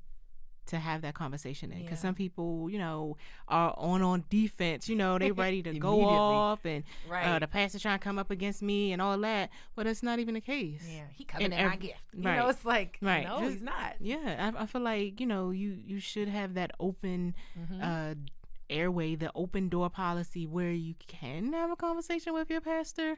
to 0.67 0.79
have 0.79 1.03
that 1.03 1.15
conversation 1.15 1.71
in 1.73 1.79
because 1.83 1.99
Yeah. 1.99 2.03
some 2.03 2.15
people 2.15 2.69
you 2.71 2.79
know 2.79 3.17
are 3.49 3.75
on 3.79 4.03
on 4.03 4.25
defense 4.31 4.89
you 4.89 4.97
know 4.97 5.19
they 5.19 5.31
ready 5.33 5.63
to 5.63 5.73
go 5.79 6.05
off 6.05 6.65
and 6.65 6.85
right. 7.09 7.25
uh, 7.27 7.39
the 7.39 7.47
pastor 7.47 7.79
trying 7.79 7.99
to 7.99 8.03
come 8.05 8.19
up 8.19 8.31
against 8.31 8.63
me 8.63 8.93
and 8.93 9.01
all 9.01 9.17
that 9.19 9.51
but 9.75 9.87
it's 9.87 10.03
not 10.03 10.19
even 10.19 10.35
the 10.35 10.41
case 10.41 10.83
yeah, 10.89 11.03
he 11.15 11.25
coming 11.25 11.53
and 11.53 11.55
in 11.55 11.67
my 11.69 11.77
gift. 11.77 11.95
You 12.13 12.23
right. 12.25 12.37
know, 12.39 12.49
it's 12.49 12.65
like 12.65 12.99
Right. 13.01 13.25
no, 13.27 13.39
Just- 13.41 13.53
he's 13.53 13.63
not. 13.63 13.95
yeah 14.01 14.53
I, 14.57 14.63
I 14.63 14.67
feel 14.67 14.83
like 14.83 15.21
you 15.21 15.27
know 15.27 15.51
you 15.51 15.79
you 15.85 16.01
should 16.01 16.29
have 16.29 16.55
that 16.55 16.73
open 16.81 17.35
Mhm. 17.59 17.83
uh 17.83 18.15
airway 18.69 19.15
the 19.15 19.31
open 19.37 19.69
door 19.69 19.89
policy 19.89 20.45
where 20.47 20.73
you 20.73 20.95
can 21.07 21.53
have 21.53 21.71
a 21.71 21.77
conversation 21.77 22.35
with 22.35 22.51
your 22.51 22.61
pastor 22.61 23.17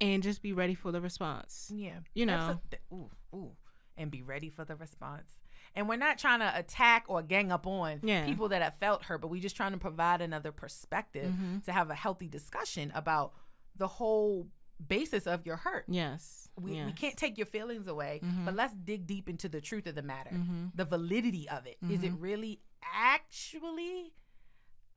and 0.00 0.22
just 0.22 0.40
be 0.40 0.52
ready 0.52 0.74
for 0.74 0.90
the 0.92 1.00
response 1.00 1.70
Yeah. 1.74 1.98
You 2.14 2.24
know. 2.26 2.60
Ooh, 2.92 3.10
ooh. 3.34 3.50
And 3.98 4.10
be 4.12 4.22
ready 4.22 4.48
for 4.48 4.64
the 4.64 4.76
response. 4.76 5.40
And 5.78 5.88
we're 5.88 5.94
not 5.96 6.18
trying 6.18 6.40
to 6.40 6.52
attack 6.58 7.04
or 7.06 7.22
gang 7.22 7.52
up 7.52 7.64
on 7.64 8.00
Yeah. 8.02 8.26
people 8.26 8.48
that 8.48 8.62
have 8.62 8.74
felt 8.78 9.04
hurt, 9.04 9.20
but 9.20 9.28
we're 9.28 9.40
just 9.40 9.54
trying 9.54 9.70
to 9.70 9.78
provide 9.78 10.20
another 10.20 10.50
perspective 10.50 11.32
Mhm. 11.32 11.62
to 11.66 11.72
have 11.72 11.88
a 11.88 11.94
healthy 11.94 12.26
discussion 12.26 12.90
about 12.96 13.32
the 13.76 13.86
whole 13.86 14.48
basis 14.84 15.26
of 15.28 15.46
your 15.46 15.56
hurt. 15.56 15.84
yes 15.88 16.48
We, 16.56 16.74
yes. 16.74 16.86
we 16.86 16.92
can't 16.92 17.16
take 17.16 17.36
your 17.38 17.46
feelings 17.46 17.86
away, 17.86 18.20
Mhm. 18.24 18.44
but 18.44 18.54
let's 18.54 18.74
dig 18.74 19.06
deep 19.06 19.28
into 19.28 19.48
the 19.48 19.60
truth 19.60 19.86
of 19.86 19.94
the 19.94 20.02
matter, 20.02 20.30
Mhm. 20.30 20.72
the 20.74 20.84
validity 20.84 21.48
of 21.48 21.64
it. 21.66 21.78
Is 21.88 22.02
it 22.02 22.12
Mhm. 22.12 22.20
really 22.22 22.60
actually 22.82 24.12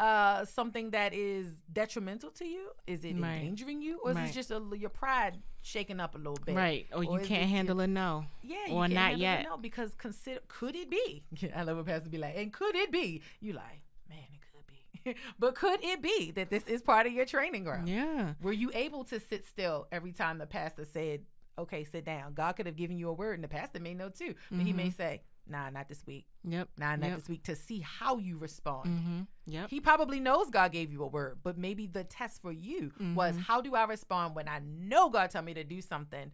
uh, 0.01 0.45
something 0.45 0.89
that 0.91 1.13
is 1.13 1.47
detrimental 1.71 2.31
to 2.31 2.45
you? 2.45 2.69
Is 2.87 3.05
it 3.05 3.15
Right. 3.15 3.37
endangering 3.37 3.81
you, 3.81 3.99
or 4.03 4.11
is 4.11 4.17
Right. 4.17 4.29
it 4.29 4.33
just 4.33 4.51
a, 4.51 4.61
your 4.75 4.89
pride 4.89 5.37
shaking 5.61 5.99
up 5.99 6.15
a 6.15 6.17
little 6.17 6.39
bit? 6.43 6.55
right 6.55 6.87
or 6.95 7.03
you 7.03 7.09
Or 7.11 7.19
is 7.21 7.27
can't 7.27 7.43
it 7.43 7.49
handle 7.49 7.79
a 7.81 7.87
no 7.87 8.25
Yeah, 8.41 8.65
you 8.67 8.73
Or 8.73 8.87
not 8.87 9.13
it, 9.13 9.19
yet. 9.19 9.43
No, 9.47 9.57
because 9.57 9.93
consider 9.93 10.39
could 10.47 10.75
it 10.75 10.89
be? 10.89 11.23
I 11.55 11.61
love 11.63 11.77
when 11.77 11.85
pastor 11.85 12.09
be 12.09 12.17
like, 12.17 12.35
and 12.35 12.51
could 12.51 12.75
it 12.75 12.91
be? 12.91 13.21
You 13.41 13.53
like, 13.53 13.81
man, 14.09 14.25
it 14.33 14.41
could 14.51 14.65
be, 15.13 15.15
but 15.39 15.53
could 15.55 15.83
it 15.83 16.01
be 16.01 16.31
that 16.31 16.49
this 16.49 16.63
is 16.63 16.81
part 16.81 17.05
of 17.05 17.13
your 17.13 17.25
training 17.25 17.63
ground? 17.65 17.87
yeah 17.87 18.33
Were 18.41 18.51
you 18.53 18.71
able 18.73 19.03
to 19.05 19.19
sit 19.19 19.45
still 19.45 19.87
every 19.91 20.13
time 20.13 20.39
the 20.39 20.47
pastor 20.47 20.85
said, 20.85 21.21
"Okay, 21.59 21.83
sit 21.83 22.05
down"? 22.05 22.33
God 22.33 22.53
could 22.55 22.65
have 22.65 22.75
given 22.75 22.97
you 22.97 23.07
a 23.09 23.13
word, 23.13 23.35
and 23.35 23.43
the 23.43 23.47
pastor 23.59 23.79
may 23.79 23.93
know 23.93 24.09
too, 24.09 24.33
but 24.49 24.61
he 24.65 24.73
may 24.73 24.89
say, 24.89 25.21
"Nah, 25.47 25.69
not 25.69 25.87
this 25.89 26.05
week. 26.05 26.27
yep 26.43 26.69
Nah, 26.77 26.95
not 26.95 27.09
Yep. 27.09 27.17
this 27.19 27.29
week." 27.29 27.43
To 27.45 27.55
see 27.55 27.79
how 27.79 28.17
you 28.17 28.37
respond. 28.37 28.87
mm-hmm. 28.89 29.21
yep 29.45 29.69
He 29.69 29.79
probably 29.81 30.19
knows 30.19 30.49
God 30.49 30.71
gave 30.71 30.91
you 30.91 31.03
a 31.03 31.07
word, 31.07 31.39
but 31.43 31.57
maybe 31.57 31.87
the 31.87 32.03
test 32.03 32.41
for 32.41 32.51
you 32.51 32.91
was 33.15 33.35
Mhm. 33.35 33.41
how 33.41 33.61
do 33.61 33.75
I 33.75 33.83
respond 33.85 34.35
when 34.35 34.47
I 34.47 34.59
know 34.59 35.09
God 35.09 35.29
told 35.31 35.45
me 35.45 35.53
to 35.55 35.63
do 35.63 35.81
something, 35.81 36.31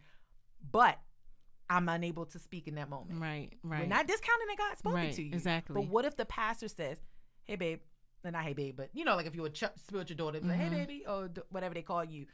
but 0.70 0.98
I'm 1.70 1.88
unable 1.88 2.24
to 2.26 2.38
speak 2.38 2.66
in 2.66 2.76
that 2.76 2.88
moment. 2.88 3.20
right 3.20 3.52
right 3.62 3.80
We're 3.82 3.86
not 3.86 4.06
discounting 4.06 4.46
that 4.48 4.56
God 4.58 4.78
spoke 4.78 4.94
right 4.94 5.12
to 5.14 5.22
you. 5.22 5.34
exactly 5.34 5.74
But 5.74 5.88
what 5.90 6.04
if 6.06 6.16
the 6.16 6.24
pastor 6.24 6.68
says, 6.68 6.98
"Hey, 7.44 7.56
babe," 7.56 7.80
and 8.24 8.32
not 8.32 8.44
"Hey, 8.44 8.54
babe," 8.54 8.76
but 8.76 8.90
you 8.94 9.04
know, 9.04 9.16
like 9.16 9.26
if 9.26 9.34
you 9.34 9.42
were 9.42 9.50
ch- 9.50 9.64
spiritual 9.76 10.16
daughter, 10.16 10.40
like, 10.40 10.56
"Hey, 10.56 10.68
Mhm. 10.68 10.70
baby," 10.70 11.06
or 11.06 11.28
d- 11.28 11.42
whatever 11.50 11.74
they 11.74 11.82
call 11.82 12.04
you, 12.04 12.26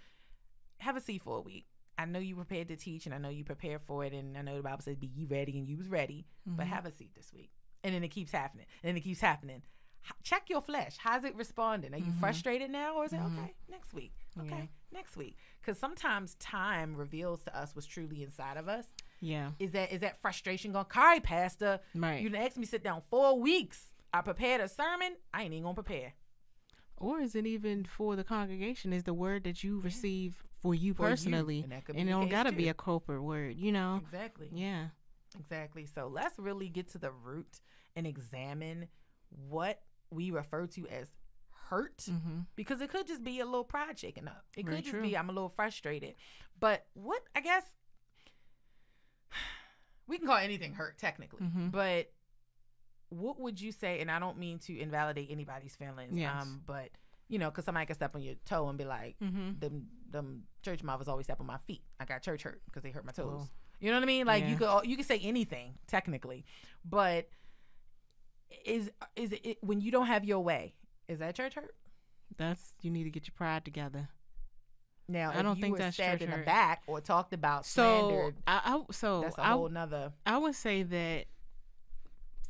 have 0.78 0.96
a 0.96 1.00
seat 1.00 1.22
for 1.22 1.38
a 1.38 1.40
week. 1.40 1.66
I 1.98 2.04
know 2.06 2.18
you 2.18 2.34
prepared 2.34 2.68
to 2.68 2.76
teach, 2.76 3.06
and 3.06 3.14
I 3.14 3.18
know 3.18 3.28
you 3.28 3.44
prepared 3.44 3.82
for 3.82 4.04
it, 4.04 4.12
and 4.12 4.36
I 4.36 4.42
know 4.42 4.56
the 4.56 4.62
Bible 4.62 4.82
says, 4.82 4.96
"Be 4.96 5.06
ye 5.06 5.24
ready," 5.26 5.58
and 5.58 5.68
you 5.68 5.76
was 5.76 5.88
ready, 5.88 6.26
but 6.44 6.66
Mhm. 6.66 6.70
have 6.70 6.86
a 6.86 6.90
seat 6.90 7.14
this 7.14 7.32
week. 7.32 7.50
And 7.82 7.94
then 7.94 8.02
it 8.02 8.08
keeps 8.08 8.32
happening, 8.32 8.66
and 8.82 8.88
then 8.88 8.96
it 8.96 9.00
keeps 9.02 9.20
happening. 9.20 9.62
H- 10.06 10.12
check 10.22 10.50
your 10.50 10.60
flesh. 10.60 10.96
How's 10.98 11.24
it 11.24 11.34
responding? 11.34 11.94
Are 11.94 11.98
you 11.98 12.12
Mhm. 12.12 12.20
frustrated 12.20 12.70
now, 12.70 12.96
or 12.96 13.04
is 13.04 13.12
it 13.12 13.20
Mhm. 13.20 13.38
okay 13.38 13.54
next 13.68 13.92
week? 13.94 14.12
Okay, 14.38 14.56
Yeah. 14.56 14.66
next 14.90 15.16
week. 15.16 15.36
Because 15.60 15.78
sometimes 15.78 16.34
time 16.36 16.94
reveals 16.96 17.42
to 17.44 17.56
us 17.56 17.74
what's 17.74 17.86
truly 17.86 18.22
inside 18.22 18.56
of 18.56 18.68
us. 18.68 18.92
yeah 19.20 19.52
Is 19.58 19.70
that 19.72 19.90
is 19.92 20.00
that 20.02 20.20
frustration 20.20 20.72
going? 20.72 20.84
Sorry, 20.92 21.20
Pastor. 21.20 21.80
right 21.94 22.20
You 22.20 22.34
asked 22.36 22.56
me 22.58 22.64
to 22.64 22.70
sit 22.70 22.82
down 22.82 23.00
four 23.08 23.40
weeks. 23.40 23.94
I 24.12 24.20
prepared 24.20 24.60
a 24.60 24.68
sermon. 24.68 25.16
I 25.32 25.44
ain't 25.44 25.52
even 25.54 25.62
gonna 25.64 25.74
prepare. 25.74 26.14
or 26.96 27.18
is 27.20 27.34
it 27.34 27.44
even 27.46 27.84
for 27.84 28.14
the 28.16 28.22
congregation 28.24 28.92
is 28.92 29.02
the 29.04 29.12
word 29.14 29.42
that 29.44 29.64
you 29.64 29.80
receive 29.80 30.44
for 30.64 30.75
you 30.75 30.94
For 30.94 31.02
you, 31.04 31.09
personally 31.11 31.61
and 31.62 31.73
that 31.73 31.85
could 31.85 31.94
and 31.97 32.09
it 32.09 32.12
don't 32.12 32.30
gotta 32.30 32.50
be 32.50 32.68
a 32.68 32.75
corporate 32.75 33.23
word 33.23 33.56
you 33.56 33.71
know 33.71 34.00
Exactly. 34.02 34.49
yeah 34.52 34.87
Exactly. 35.38 35.85
So 35.85 36.06
let's 36.06 36.38
really 36.38 36.68
get 36.68 36.87
to 36.92 36.99
the 36.99 37.11
root 37.11 37.61
and 37.97 38.06
examine 38.06 38.87
what 39.50 39.83
we 40.11 40.30
refer 40.30 40.66
to 40.68 40.87
as 40.87 41.09
hurt 41.71 41.99
Mm-hmm. 42.09 42.40
because 42.54 42.80
it 42.80 42.88
could 42.88 43.06
just 43.09 43.25
be 43.25 43.40
a 43.40 43.44
little 43.44 43.64
pride 43.64 43.99
shaking 43.99 44.28
up. 44.28 44.44
It 44.56 44.64
Very 44.64 44.76
could 44.76 44.85
just 44.85 44.92
true. 44.94 45.02
be 45.02 45.16
I'm 45.18 45.28
a 45.28 45.33
little 45.33 45.49
frustrated. 45.49 46.14
But 46.61 46.87
what 46.94 47.21
I 47.35 47.40
guess 47.40 47.64
we 50.06 50.18
can 50.18 50.26
call 50.26 50.37
anything 50.38 50.73
hurt 50.75 50.99
technically, 50.99 51.40
Mhm. 51.47 51.71
but 51.73 52.12
what 53.09 53.38
would 53.40 53.61
you 53.61 53.73
say? 53.73 54.00
And 54.00 54.11
I 54.11 54.18
don't 54.18 54.38
mean 54.38 54.59
to 54.61 54.78
invalidate 54.78 55.30
anybody's 55.30 55.75
feelings, 55.76 56.16
Yes. 56.16 56.42
um, 56.42 56.62
but 56.66 56.90
you 57.28 57.38
know, 57.38 57.50
because 57.50 57.64
somebody 57.64 57.87
can 57.87 57.97
step 57.97 58.14
on 58.14 58.23
your 58.23 58.35
toe 58.44 58.68
and 58.68 58.76
be 58.78 58.85
like, 58.85 59.18
Mm-hmm. 59.18 59.59
"Them, 59.59 59.88
them 60.14 60.44
church 60.62 60.83
mothers 60.83 61.09
always 61.09 61.26
step 61.26 61.40
on 61.40 61.47
my 61.47 61.59
feet. 61.66 61.83
I 62.00 62.04
got 62.04 62.23
church 62.23 62.42
hurt 62.42 62.62
because 62.66 62.83
they 62.83 62.90
hurt 62.90 63.04
my 63.04 63.12
toes." 63.12 63.26
Cool. 63.26 63.49
You 63.80 63.90
know 63.90 63.97
what 63.97 64.04
I 64.04 64.06
mean? 64.06 64.26
Like 64.26 64.47
you 64.47 64.56
could 64.56 64.87
you 64.87 64.97
could 64.97 65.06
say 65.06 65.18
anything 65.18 65.75
technically, 65.87 66.44
but 66.85 67.28
is 68.64 68.90
is 69.16 69.33
it 69.33 69.59
when 69.61 69.80
you 69.80 69.90
don't 69.90 70.06
have 70.06 70.25
your 70.25 70.40
way? 70.40 70.75
Is 71.09 71.18
that 71.18 71.35
church 71.35 71.54
hurt? 71.54 71.75
That's 72.37 72.73
you 72.80 72.90
need 72.90 73.04
to 73.04 73.11
get 73.11 73.26
your 73.26 73.35
pride 73.37 73.64
together. 73.64 74.09
Now, 75.06 75.33
I 75.33 75.37
if 75.37 75.42
don't 75.42 75.61
think 75.61 75.76
that's 75.76 75.97
stabbed 75.97 76.23
in 76.23 76.30
the 76.30 76.37
hurt. 76.37 76.47
back 76.47 76.83
or 76.87 77.00
talked 77.00 77.35
about 77.35 77.66
So 77.66 78.33
I, 78.47 78.61
I 78.64 78.92
so 78.92 79.21
that's 79.21 79.37
a 79.37 79.42
I, 79.42 79.50
whole 79.50 79.68
nother. 79.68 80.12
I 80.25 80.38
would 80.38 80.54
say 80.54 80.83
that 80.83 81.26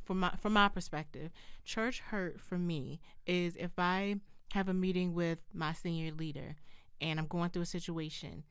from 0.04 0.20
my 0.20 0.30
from 0.40 0.52
my 0.52 0.68
perspective, 0.68 1.32
church 1.64 2.00
hurt 2.00 2.40
for 2.40 2.58
me 2.58 3.00
is 3.26 3.56
if 3.56 3.72
I 3.78 4.20
have 4.52 4.68
a 4.68 4.74
meeting 4.74 5.14
with 5.14 5.38
my 5.52 5.72
senior 5.72 6.12
leader 6.12 6.54
and 7.00 7.18
I'm 7.18 7.26
going 7.26 7.50
through 7.50 7.62
a 7.62 7.66
situation 7.66 8.44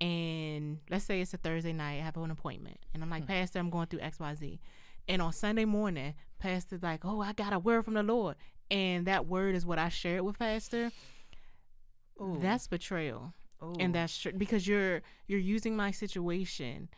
and 0.00 0.78
let's 0.88 1.04
say 1.04 1.20
it's 1.20 1.34
a 1.34 1.36
Thursday 1.36 1.72
night, 1.72 2.00
I 2.00 2.04
have 2.04 2.16
an 2.16 2.30
appointment 2.30 2.78
and 2.94 3.02
I'm 3.02 3.10
like, 3.10 3.24
mm. 3.24 3.28
Pastor, 3.28 3.58
I'm 3.58 3.70
going 3.70 3.86
through 3.86 4.00
XYZ. 4.00 4.58
And 5.08 5.20
on 5.20 5.32
Sunday 5.32 5.64
morning, 5.64 6.14
Pastor's 6.38 6.82
like, 6.82 7.04
Oh, 7.04 7.20
I 7.20 7.32
got 7.32 7.52
a 7.52 7.58
word 7.58 7.84
from 7.84 7.94
the 7.94 8.02
Lord. 8.02 8.36
And 8.70 9.06
that 9.06 9.26
word 9.26 9.54
is 9.54 9.66
what 9.66 9.78
I 9.78 9.88
shared 9.88 10.22
with 10.22 10.38
Pastor. 10.38 10.90
Ooh. 12.20 12.38
That's 12.40 12.66
betrayal 12.66 13.34
Ooh. 13.62 13.74
and 13.78 13.94
that's 13.94 14.16
tr- 14.16 14.30
because 14.36 14.66
you're 14.66 15.02
you're 15.26 15.38
using 15.38 15.76
my 15.76 15.90
situation 15.90 16.88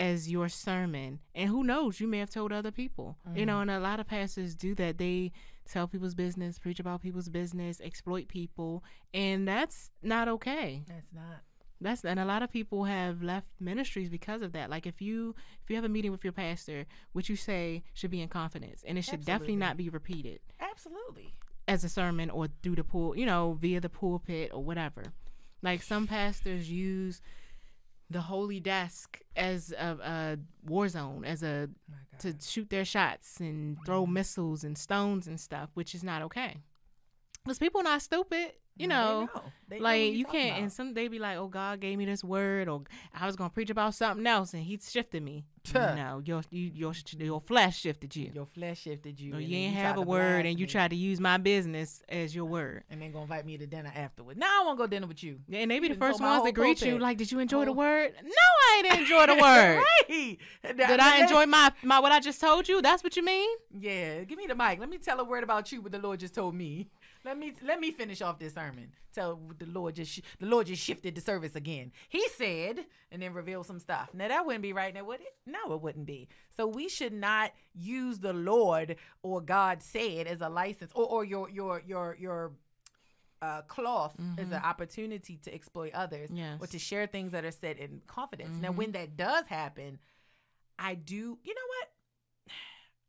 as 0.00 0.30
your 0.30 0.48
sermon. 0.48 1.20
And 1.34 1.48
who 1.48 1.64
knows 1.64 2.00
you 2.00 2.06
may 2.06 2.18
have 2.18 2.30
told 2.30 2.52
other 2.52 2.70
people. 2.70 3.16
You 3.34 3.46
know 3.46 3.54
mm-hmm. 3.54 3.62
and 3.62 3.70
a 3.70 3.80
lot 3.80 4.00
of 4.00 4.06
pastors 4.06 4.54
do 4.54 4.74
that. 4.76 4.98
They 4.98 5.32
tell 5.68 5.86
people's 5.86 6.14
business 6.14 6.58
preach 6.58 6.80
about 6.80 7.02
people's 7.02 7.28
business 7.28 7.80
exploit 7.82 8.28
people 8.28 8.82
and 9.12 9.46
that's 9.46 9.90
not 10.02 10.28
okay. 10.28 10.82
That's 10.88 11.12
not. 11.12 11.42
that's 11.80 12.04
and 12.04 12.18
a 12.18 12.24
lot 12.24 12.42
of 12.42 12.50
people 12.50 12.84
have 12.84 13.22
left 13.22 13.48
ministries 13.60 14.08
because 14.08 14.40
of 14.42 14.52
that. 14.52 14.70
Like 14.70 14.86
if 14.86 15.02
you 15.02 15.34
if 15.62 15.68
you 15.68 15.76
have 15.76 15.84
a 15.84 15.88
meeting 15.88 16.10
with 16.10 16.24
your 16.24 16.32
pastor 16.32 16.86
what 17.12 17.28
you 17.28 17.36
say 17.36 17.82
should 17.92 18.10
be 18.10 18.22
in 18.22 18.28
confidence 18.28 18.82
and 18.86 18.96
it 18.96 19.02
should 19.02 19.24
definitely 19.24 19.56
not 19.56 19.76
be 19.76 19.88
repeated. 19.88 20.40
Absolutely. 20.60 21.34
as 21.66 21.84
a 21.84 21.88
sermon 21.88 22.30
or 22.30 22.48
through 22.62 22.76
the 22.76 22.84
pool, 22.84 23.16
you 23.16 23.26
know, 23.26 23.58
via 23.60 23.80
the 23.80 23.88
pulpit 23.88 24.50
or 24.54 24.62
whatever. 24.64 25.02
Like 25.60 25.82
some 25.82 26.06
pastors 26.06 26.70
use 26.70 27.20
the 28.10 28.22
holy 28.22 28.60
desk 28.60 29.20
as 29.36 29.72
a, 29.72 29.98
a 30.02 30.38
war 30.68 30.88
zone, 30.88 31.24
as 31.24 31.42
a 31.42 31.68
to 32.20 32.34
shoot 32.40 32.68
their 32.70 32.84
shots 32.84 33.38
and 33.38 33.78
throw 33.84 34.02
mm-hmm. 34.02 34.14
missiles 34.14 34.64
and 34.64 34.76
stones 34.76 35.26
and 35.26 35.38
stuff, 35.38 35.70
which 35.74 35.94
is 35.94 36.02
not 36.02 36.22
okay. 36.22 36.56
Because 37.48 37.58
people 37.58 37.82
not 37.82 38.02
stupid, 38.02 38.52
you 38.76 38.86
No, 38.86 39.22
know. 39.34 39.42
they 39.68 39.78
know 39.78 39.82
like 39.84 40.00
what 40.02 40.12
you 40.12 40.24
can't, 40.26 40.50
about. 40.50 40.60
and 40.60 40.72
some 40.72 40.92
they 40.92 41.08
be 41.08 41.18
like, 41.18 41.38
"Oh, 41.38 41.48
God 41.48 41.80
gave 41.80 41.96
me 41.96 42.04
this 42.04 42.22
word," 42.22 42.68
or 42.68 42.82
"I 43.14 43.24
was 43.26 43.36
gonna 43.36 43.50
preach 43.50 43.70
about 43.70 43.94
something 43.94 44.26
else, 44.26 44.52
and 44.54 44.62
He 44.62 44.78
shifted 44.78 45.22
me." 45.22 45.46
Tuh. 45.64 45.94
no, 45.94 46.22
your 46.24 46.42
you, 46.50 46.70
your 46.74 46.94
your 47.18 47.40
flesh 47.40 47.80
shifted 47.80 48.16
you. 48.16 48.30
your 48.34 48.46
flesh 48.46 48.80
shifted 48.82 49.20
you. 49.20 49.34
Or 49.34 49.40
you 49.40 49.56
ain't 49.56 49.74
tried 49.74 49.82
have 49.82 49.96
a 49.98 50.02
word, 50.02 50.46
and 50.46 50.58
you 50.58 50.66
tried 50.66 50.90
to 50.90 50.96
use 50.96 51.20
my 51.20 51.36
business 51.36 52.02
as 52.08 52.34
your 52.34 52.46
word. 52.46 52.84
and 52.90 53.02
then 53.02 53.12
gonna 53.12 53.24
invite 53.24 53.44
me 53.44 53.58
to 53.58 53.66
dinner 53.66 53.92
afterward. 53.94 54.38
Now 54.38 54.62
I 54.62 54.64
want 54.64 54.78
to 54.78 54.84
go 54.84 54.86
dinner 54.86 55.06
with 55.06 55.22
you. 55.22 55.40
Yeah, 55.48 55.60
And 55.60 55.70
they 55.70 55.78
be 55.78 55.88
the 55.88 55.94
first 55.94 56.20
ones 56.20 56.44
to 56.44 56.52
greet 56.52 56.80
you. 56.82 56.98
Like, 56.98 57.18
did 57.18 57.30
you 57.32 57.38
enjoy 57.38 57.64
the 57.64 57.72
oh. 57.72 57.74
word? 57.74 58.12
No, 58.22 58.30
I 58.30 58.82
didn't 58.82 59.00
enjoy 59.00 59.26
the 59.26 59.34
word. 59.42 59.82
right. 60.08 60.38
Did 60.62 61.00
I 61.00 61.22
enjoy 61.22 61.46
my, 61.46 61.72
my 61.82 61.98
what 62.00 62.12
I 62.12 62.20
just 62.20 62.40
told 62.40 62.68
you? 62.68 62.80
That's 62.80 63.02
what 63.02 63.16
you 63.16 63.24
mean? 63.24 63.48
Yeah, 63.78 64.22
give 64.24 64.38
me 64.38 64.46
the 64.46 64.54
mic. 64.54 64.78
Let 64.78 64.88
me 64.88 64.98
tell 64.98 65.20
a 65.20 65.24
word 65.24 65.44
about 65.44 65.70
you. 65.72 65.82
What 65.82 65.92
the 65.92 65.98
Lord 65.98 66.20
just 66.20 66.34
told 66.34 66.54
me. 66.54 66.88
Let 67.24 67.36
me 67.38 67.52
let 67.64 67.80
me 67.80 67.90
finish 67.90 68.22
off 68.22 68.38
this 68.38 68.54
sermon. 68.54 68.92
Tell 69.14 69.40
the 69.58 69.66
Lord 69.66 69.94
just 69.96 70.12
sh- 70.12 70.20
the 70.38 70.46
Lord 70.46 70.66
just 70.66 70.82
shifted 70.82 71.14
the 71.14 71.20
service 71.20 71.56
again. 71.56 71.92
He 72.08 72.26
said, 72.36 72.84
and 73.10 73.20
then 73.22 73.32
revealed 73.34 73.66
some 73.66 73.78
stuff. 73.80 74.10
Now 74.14 74.28
that 74.28 74.46
wouldn't 74.46 74.62
be 74.62 74.72
right, 74.72 74.94
now 74.94 75.04
would 75.04 75.20
it? 75.20 75.34
No, 75.46 75.74
it 75.74 75.80
wouldn't 75.82 76.06
be. 76.06 76.28
So 76.56 76.66
we 76.66 76.88
should 76.88 77.12
not 77.12 77.52
use 77.74 78.18
the 78.20 78.32
Lord 78.32 78.96
or 79.22 79.40
God 79.40 79.82
said 79.82 80.26
as 80.26 80.40
a 80.40 80.48
license, 80.48 80.92
or 80.94 81.06
or 81.06 81.24
your 81.24 81.50
your 81.50 81.82
your 81.86 82.16
your 82.20 82.52
uh, 83.40 83.62
cloth 83.62 84.16
as 84.36 84.48
an 84.48 84.54
opportunity 84.64 85.36
to 85.44 85.54
exploit 85.54 85.92
others, 85.94 86.28
Yes. 86.32 86.58
or 86.60 86.66
to 86.66 86.78
share 86.78 87.06
things 87.06 87.30
that 87.32 87.44
are 87.44 87.52
said 87.52 87.76
in 87.78 88.00
confidence. 88.08 88.60
Now, 88.60 88.72
when 88.72 88.90
that 88.92 89.16
does 89.16 89.46
happen, 89.46 89.98
I 90.78 90.94
do. 90.94 91.38
You 91.44 91.54
know 91.54 91.68
what? 91.68 91.88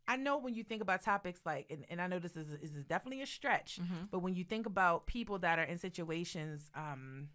I 0.09 0.15
know 0.15 0.39
when 0.39 0.55
you 0.55 0.63
think 0.63 0.81
about 0.81 1.03
topics 1.03 1.39
like, 1.45 1.67
and, 1.69 1.85
and 1.87 2.01
I 2.01 2.07
know 2.07 2.17
this 2.17 2.35
is, 2.35 2.47
is 2.61 2.71
definitely 2.85 3.21
a 3.21 3.27
stretch, 3.27 3.79
but 4.09 4.19
when 4.19 4.33
you 4.33 4.43
think 4.43 4.65
about 4.65 5.05
people 5.05 5.37
that 5.39 5.59
are 5.59 5.63
in 5.63 5.77
situations, 5.77 6.71
um, 6.75 7.29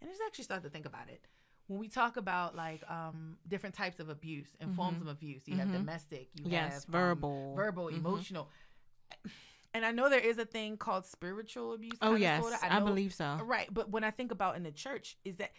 and 0.00 0.10
it's 0.10 0.18
actually 0.26 0.44
start 0.44 0.62
to 0.62 0.70
think 0.70 0.86
about 0.86 1.08
it. 1.08 1.28
When 1.66 1.78
we 1.78 1.88
talk 1.88 2.16
about 2.16 2.56
like 2.56 2.82
um, 2.90 3.36
different 3.46 3.74
types 3.74 4.00
of 4.00 4.08
abuse 4.08 4.48
and 4.58 4.74
forms 4.74 5.02
of 5.02 5.06
abuse, 5.08 5.42
you 5.46 5.56
have 5.56 5.70
domestic, 5.70 6.28
you 6.34 6.46
Yes, 6.50 6.72
have 6.72 6.84
um, 6.86 6.92
verbal. 6.92 7.54
verbal, 7.54 7.88
emotional, 7.88 8.48
and 9.74 9.84
I 9.84 9.90
know 9.90 10.08
there 10.08 10.18
is 10.18 10.38
a 10.38 10.44
thing 10.44 10.76
called 10.76 11.06
spiritual 11.06 11.74
abuse. 11.74 11.98
Oh, 12.02 12.14
yes. 12.14 12.42
sorta. 12.42 12.58
I, 12.62 12.80
believe 12.80 13.12
so. 13.14 13.38
Right, 13.44 13.68
but 13.72 13.90
when 13.90 14.02
I 14.02 14.10
think 14.10 14.32
about 14.32 14.56
in 14.56 14.62
the 14.62 14.70
church, 14.72 15.16
is 15.24 15.36
that 15.36 15.52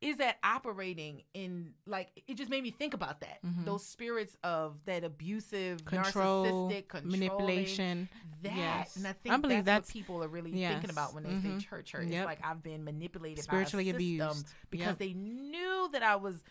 is 0.00 0.18
that 0.18 0.36
operating 0.44 1.22
in 1.34 1.72
like 1.86 2.10
it 2.28 2.36
just 2.36 2.50
made 2.50 2.62
me 2.62 2.70
think 2.70 2.94
about 2.94 3.20
that 3.20 3.38
those 3.64 3.84
spirits 3.84 4.36
of 4.44 4.76
that 4.84 5.02
abusive, 5.04 5.78
Mm-hmm. 5.84 6.02
Control, 6.02 6.70
narcissistic, 6.70 7.04
manipulation. 7.04 8.08
That 8.42 8.54
Yes. 8.56 8.96
and 8.96 9.06
I 9.06 9.12
think 9.12 9.34
I 9.34 9.38
believe 9.38 9.64
that's, 9.64 9.88
that's- 9.88 9.88
what 9.88 9.92
people 9.94 10.22
are 10.24 10.28
really 10.28 10.52
yes. 10.52 10.72
thinking 10.74 10.90
about 10.90 11.14
when 11.14 11.24
they 11.24 11.30
Mhm. 11.30 11.60
say 11.60 11.66
church 11.66 11.92
hurt. 11.92 12.04
Yep. 12.06 12.12
It's 12.12 12.26
like 12.26 12.44
I've 12.44 12.62
been 12.62 12.84
manipulated, 12.84 13.42
Spiritually 13.42 13.84
by 13.92 13.98
a 13.98 14.00
system 14.00 14.20
abused. 14.28 14.46
because 14.70 14.86
Yep. 14.88 14.98
they 14.98 15.12
knew 15.14 15.88
that 15.92 16.02
I 16.04 16.16
was 16.16 16.44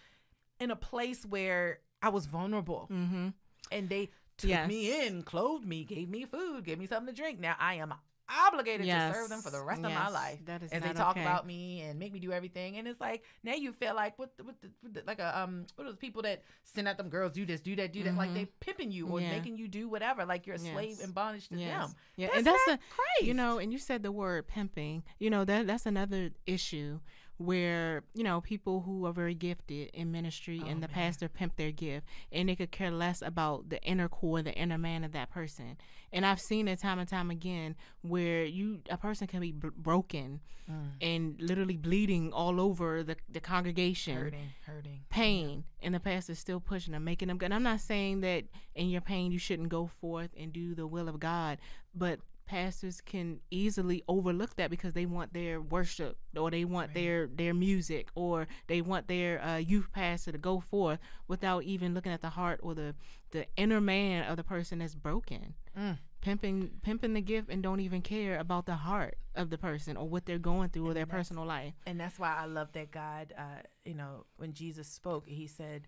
in 0.60 0.72
a 0.72 0.76
place 0.76 1.26
where 1.26 1.80
I 2.02 2.10
was 2.10 2.26
vulnerable, 2.26 2.88
Mm-hmm. 2.92 3.30
and 3.72 3.90
they 3.90 4.10
took 4.38 4.50
Yes. 4.50 4.68
me 4.68 5.08
in, 5.08 5.24
clothed 5.24 5.66
me, 5.66 5.84
gave 5.86 6.10
me 6.10 6.26
food, 6.26 6.66
gave 6.66 6.78
me 6.80 6.86
something 6.88 7.16
to 7.16 7.22
drink. 7.22 7.40
Now 7.40 7.56
I 7.60 7.76
am 7.76 7.94
obligated 8.30 8.86
to 8.88 9.14
serve 9.14 9.30
them 9.30 9.42
for 9.42 9.50
the 9.50 9.58
Yes. 9.60 9.68
rest 9.68 9.84
of 9.86 9.92
my 9.94 10.10
life 10.10 10.40
That 10.46 10.64
is 10.64 10.72
as 10.72 10.82
they 10.84 10.94
talk 10.94 11.12
okay. 11.12 11.22
about 11.22 11.46
me 11.46 11.82
and 11.82 11.98
make 12.00 12.12
me 12.14 12.20
do 12.20 12.32
everything. 12.32 12.78
And 12.78 12.88
it's 12.88 13.00
like 13.00 13.24
now 13.44 13.54
you 13.54 13.72
feel 13.74 13.96
like 13.96 14.18
what, 14.20 14.32
what, 14.44 14.60
the, 14.62 14.70
what 14.82 14.94
the, 14.94 15.04
like 15.08 15.20
a 15.20 15.40
um 15.40 15.66
what 15.76 15.86
are 15.86 15.90
those 15.92 15.98
people 15.98 16.22
that 16.24 16.44
send 16.64 16.88
out 16.88 16.98
them 16.98 17.10
girls 17.10 17.32
do 17.34 17.46
this, 17.46 17.62
do 17.62 17.76
that, 17.78 17.94
do 17.94 18.04
that, 18.04 18.16
like 18.16 18.34
they 18.34 18.46
pimping 18.60 18.92
you 18.92 19.06
or 19.08 19.18
Mm-hmm. 19.20 19.26
Yeah. 19.32 19.38
making 19.38 19.58
you 19.58 19.68
do 19.68 19.88
whatever, 19.90 20.26
like 20.26 20.46
you're 20.46 20.56
a 20.58 20.60
slave 20.60 20.98
Yes. 20.98 21.02
and 21.02 21.14
bondage 21.14 21.48
to 21.50 21.58
Yes. 21.58 21.80
them. 21.88 21.96
Yeah, 22.16 22.28
That's 22.28 22.38
and 22.38 22.48
that's 22.48 22.68
a 22.68 22.80
you 23.26 23.34
know, 23.34 23.58
and 23.60 23.72
you 23.72 23.80
said 23.80 24.04
the 24.04 24.12
word 24.12 24.48
pimping. 24.48 25.04
You 25.20 25.30
know 25.30 25.46
that 25.46 25.66
that's 25.68 25.86
another 25.86 26.32
issue 26.46 27.00
where 27.38 28.04
you 28.14 28.24
know 28.24 28.42
people 28.42 28.82
who 28.82 29.06
are 29.06 29.14
very 29.14 29.36
gifted 29.36 29.90
in 29.94 30.12
ministry 30.12 30.62
Oh, 30.64 30.68
and 30.68 30.82
the 30.82 30.88
pastor 30.88 31.28
pimp 31.30 31.56
their 31.56 31.72
gift, 31.72 32.06
and 32.32 32.50
they 32.50 32.56
could 32.56 32.72
care 32.72 32.92
less 32.92 33.22
about 33.22 33.70
the 33.70 33.82
inner 33.84 34.08
core, 34.10 34.42
the 34.42 34.54
inner 34.54 34.78
man 34.78 35.04
of 35.04 35.12
that 35.14 35.30
person. 35.30 35.78
And 36.12 36.26
I've 36.26 36.40
seen 36.40 36.68
it 36.68 36.80
time 36.80 37.00
and 37.00 37.08
time 37.08 37.30
again 37.30 37.76
where 38.02 38.44
you 38.46 38.82
a 38.90 38.98
person 38.98 39.28
can 39.28 39.42
be 39.42 39.52
b- 39.52 39.70
broken 39.76 40.42
Mm. 40.70 40.90
and 41.00 41.42
literally 41.42 41.78
bleeding 41.78 42.34
all 42.34 42.60
over 42.60 43.02
the 43.02 43.16
the 43.30 43.40
congregation 43.40 44.18
hurting, 44.18 44.50
hurting. 44.66 45.00
pain 45.10 45.64
and 45.82 45.96
the 45.96 46.00
pastor's 46.02 46.40
still 46.40 46.60
pushing 46.60 46.92
them 46.92 47.06
making 47.06 47.30
them 47.30 47.38
good 47.38 47.46
and 47.46 47.54
i'm 47.54 47.64
not 47.64 47.80
saying 47.80 48.20
that 48.20 48.44
in 48.76 48.90
your 48.90 49.00
pain 49.00 49.32
you 49.32 49.40
shouldn't 49.40 49.70
go 49.70 49.88
forth 49.88 50.30
and 50.38 50.52
do 50.52 50.76
the 50.76 50.86
will 50.86 51.08
of 51.08 51.22
god 51.22 51.58
but 51.96 52.20
pastors 52.48 53.02
can 53.02 53.40
easily 53.52 54.04
overlook 54.08 54.56
that 54.56 54.70
because 54.70 54.94
they 54.94 55.06
want 55.06 55.34
their 55.34 55.62
worship 55.62 56.18
or 56.36 56.50
they 56.50 56.66
want 56.66 56.94
their 56.94 57.28
their 57.28 57.54
music 57.54 58.10
or 58.16 58.48
they 58.68 58.82
want 58.82 59.08
their 59.08 59.44
uh, 59.44 59.58
youth 59.58 59.90
pastor 59.92 60.32
to 60.32 60.38
go 60.38 60.60
forth 60.60 61.00
without 61.28 61.64
even 61.64 61.94
looking 61.94 62.12
at 62.12 62.22
the 62.22 62.30
heart 62.30 62.60
or 62.64 62.74
the 62.74 62.96
the 63.32 63.46
inner 63.58 63.82
man 63.82 64.24
of 64.24 64.38
the 64.38 64.44
person 64.44 64.80
that's 64.80 64.96
broken. 64.96 65.54
Mm. 65.78 66.00
pimping 66.22 66.72
pimping 66.82 67.14
the 67.14 67.22
gift 67.22 67.50
and 67.50 67.62
don't 67.62 67.80
even 67.82 68.02
care 68.02 68.40
about 68.40 68.66
the 68.66 68.76
heart 68.76 69.18
of 69.36 69.52
the 69.52 69.58
person 69.58 69.96
or 69.96 70.10
what 70.10 70.26
they're 70.26 70.40
going 70.40 70.70
through 70.70 70.90
or 70.90 70.94
their 70.96 71.06
personal 71.06 71.46
life. 71.46 71.74
and 71.86 72.00
that's 72.00 72.18
why 72.18 72.36
I 72.36 72.46
love 72.46 72.72
that 72.72 72.90
God, 72.92 73.34
uh, 73.38 73.62
you 73.86 73.94
know, 73.94 74.26
when 74.38 74.54
Jesus 74.54 74.88
spoke, 74.88 75.28
he 75.28 75.46
said 75.46 75.88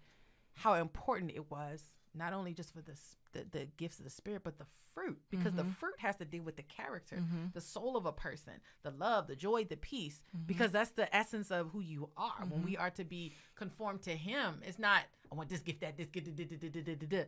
how 0.53 0.75
important 0.75 1.31
it 1.31 1.49
was 1.49 1.81
not 2.13 2.33
only 2.33 2.53
just 2.53 2.73
for 2.73 2.81
the 2.81 2.95
the, 3.33 3.45
the 3.51 3.67
gifts 3.77 3.99
of 3.99 4.05
the 4.05 4.11
spirit, 4.11 4.41
but 4.43 4.57
the 4.57 4.65
fruit, 4.93 5.19
because 5.29 5.53
the 5.53 5.63
mm-hmm. 5.63 5.71
fruit 5.73 5.95
has 5.99 6.15
to 6.17 6.25
deal 6.25 6.43
with 6.43 6.55
the 6.55 6.63
character, 6.63 7.17
mm-hmm. 7.17 7.47
the 7.53 7.61
soul 7.61 7.95
of 7.95 8.05
a 8.05 8.11
person, 8.11 8.53
the 8.83 8.91
love, 8.91 9.27
the 9.27 9.35
joy, 9.35 9.63
the 9.63 9.77
peace, 9.77 10.23
mm-hmm. 10.35 10.45
because 10.45 10.71
that's 10.71 10.91
the 10.91 11.13
essence 11.15 11.51
of 11.51 11.69
who 11.71 11.81
you 11.81 12.09
are. 12.17 12.45
When 12.47 12.63
we 12.63 12.77
are 12.77 12.89
to 12.91 13.03
be 13.03 13.33
conformed 13.55 14.01
to 14.03 14.11
Him, 14.11 14.61
it's 14.65 14.79
not 14.79 15.03
I 15.31 15.35
want 15.35 15.49
this 15.49 15.61
gift, 15.61 15.81
that 15.81 15.97
this 15.97 16.09
gift. 16.09 16.35
da, 16.35 16.45
da, 16.45 16.57
da, 16.57 16.69
da, 16.69 16.81
da, 16.81 16.95
da, 16.95 17.05
da." 17.07 17.23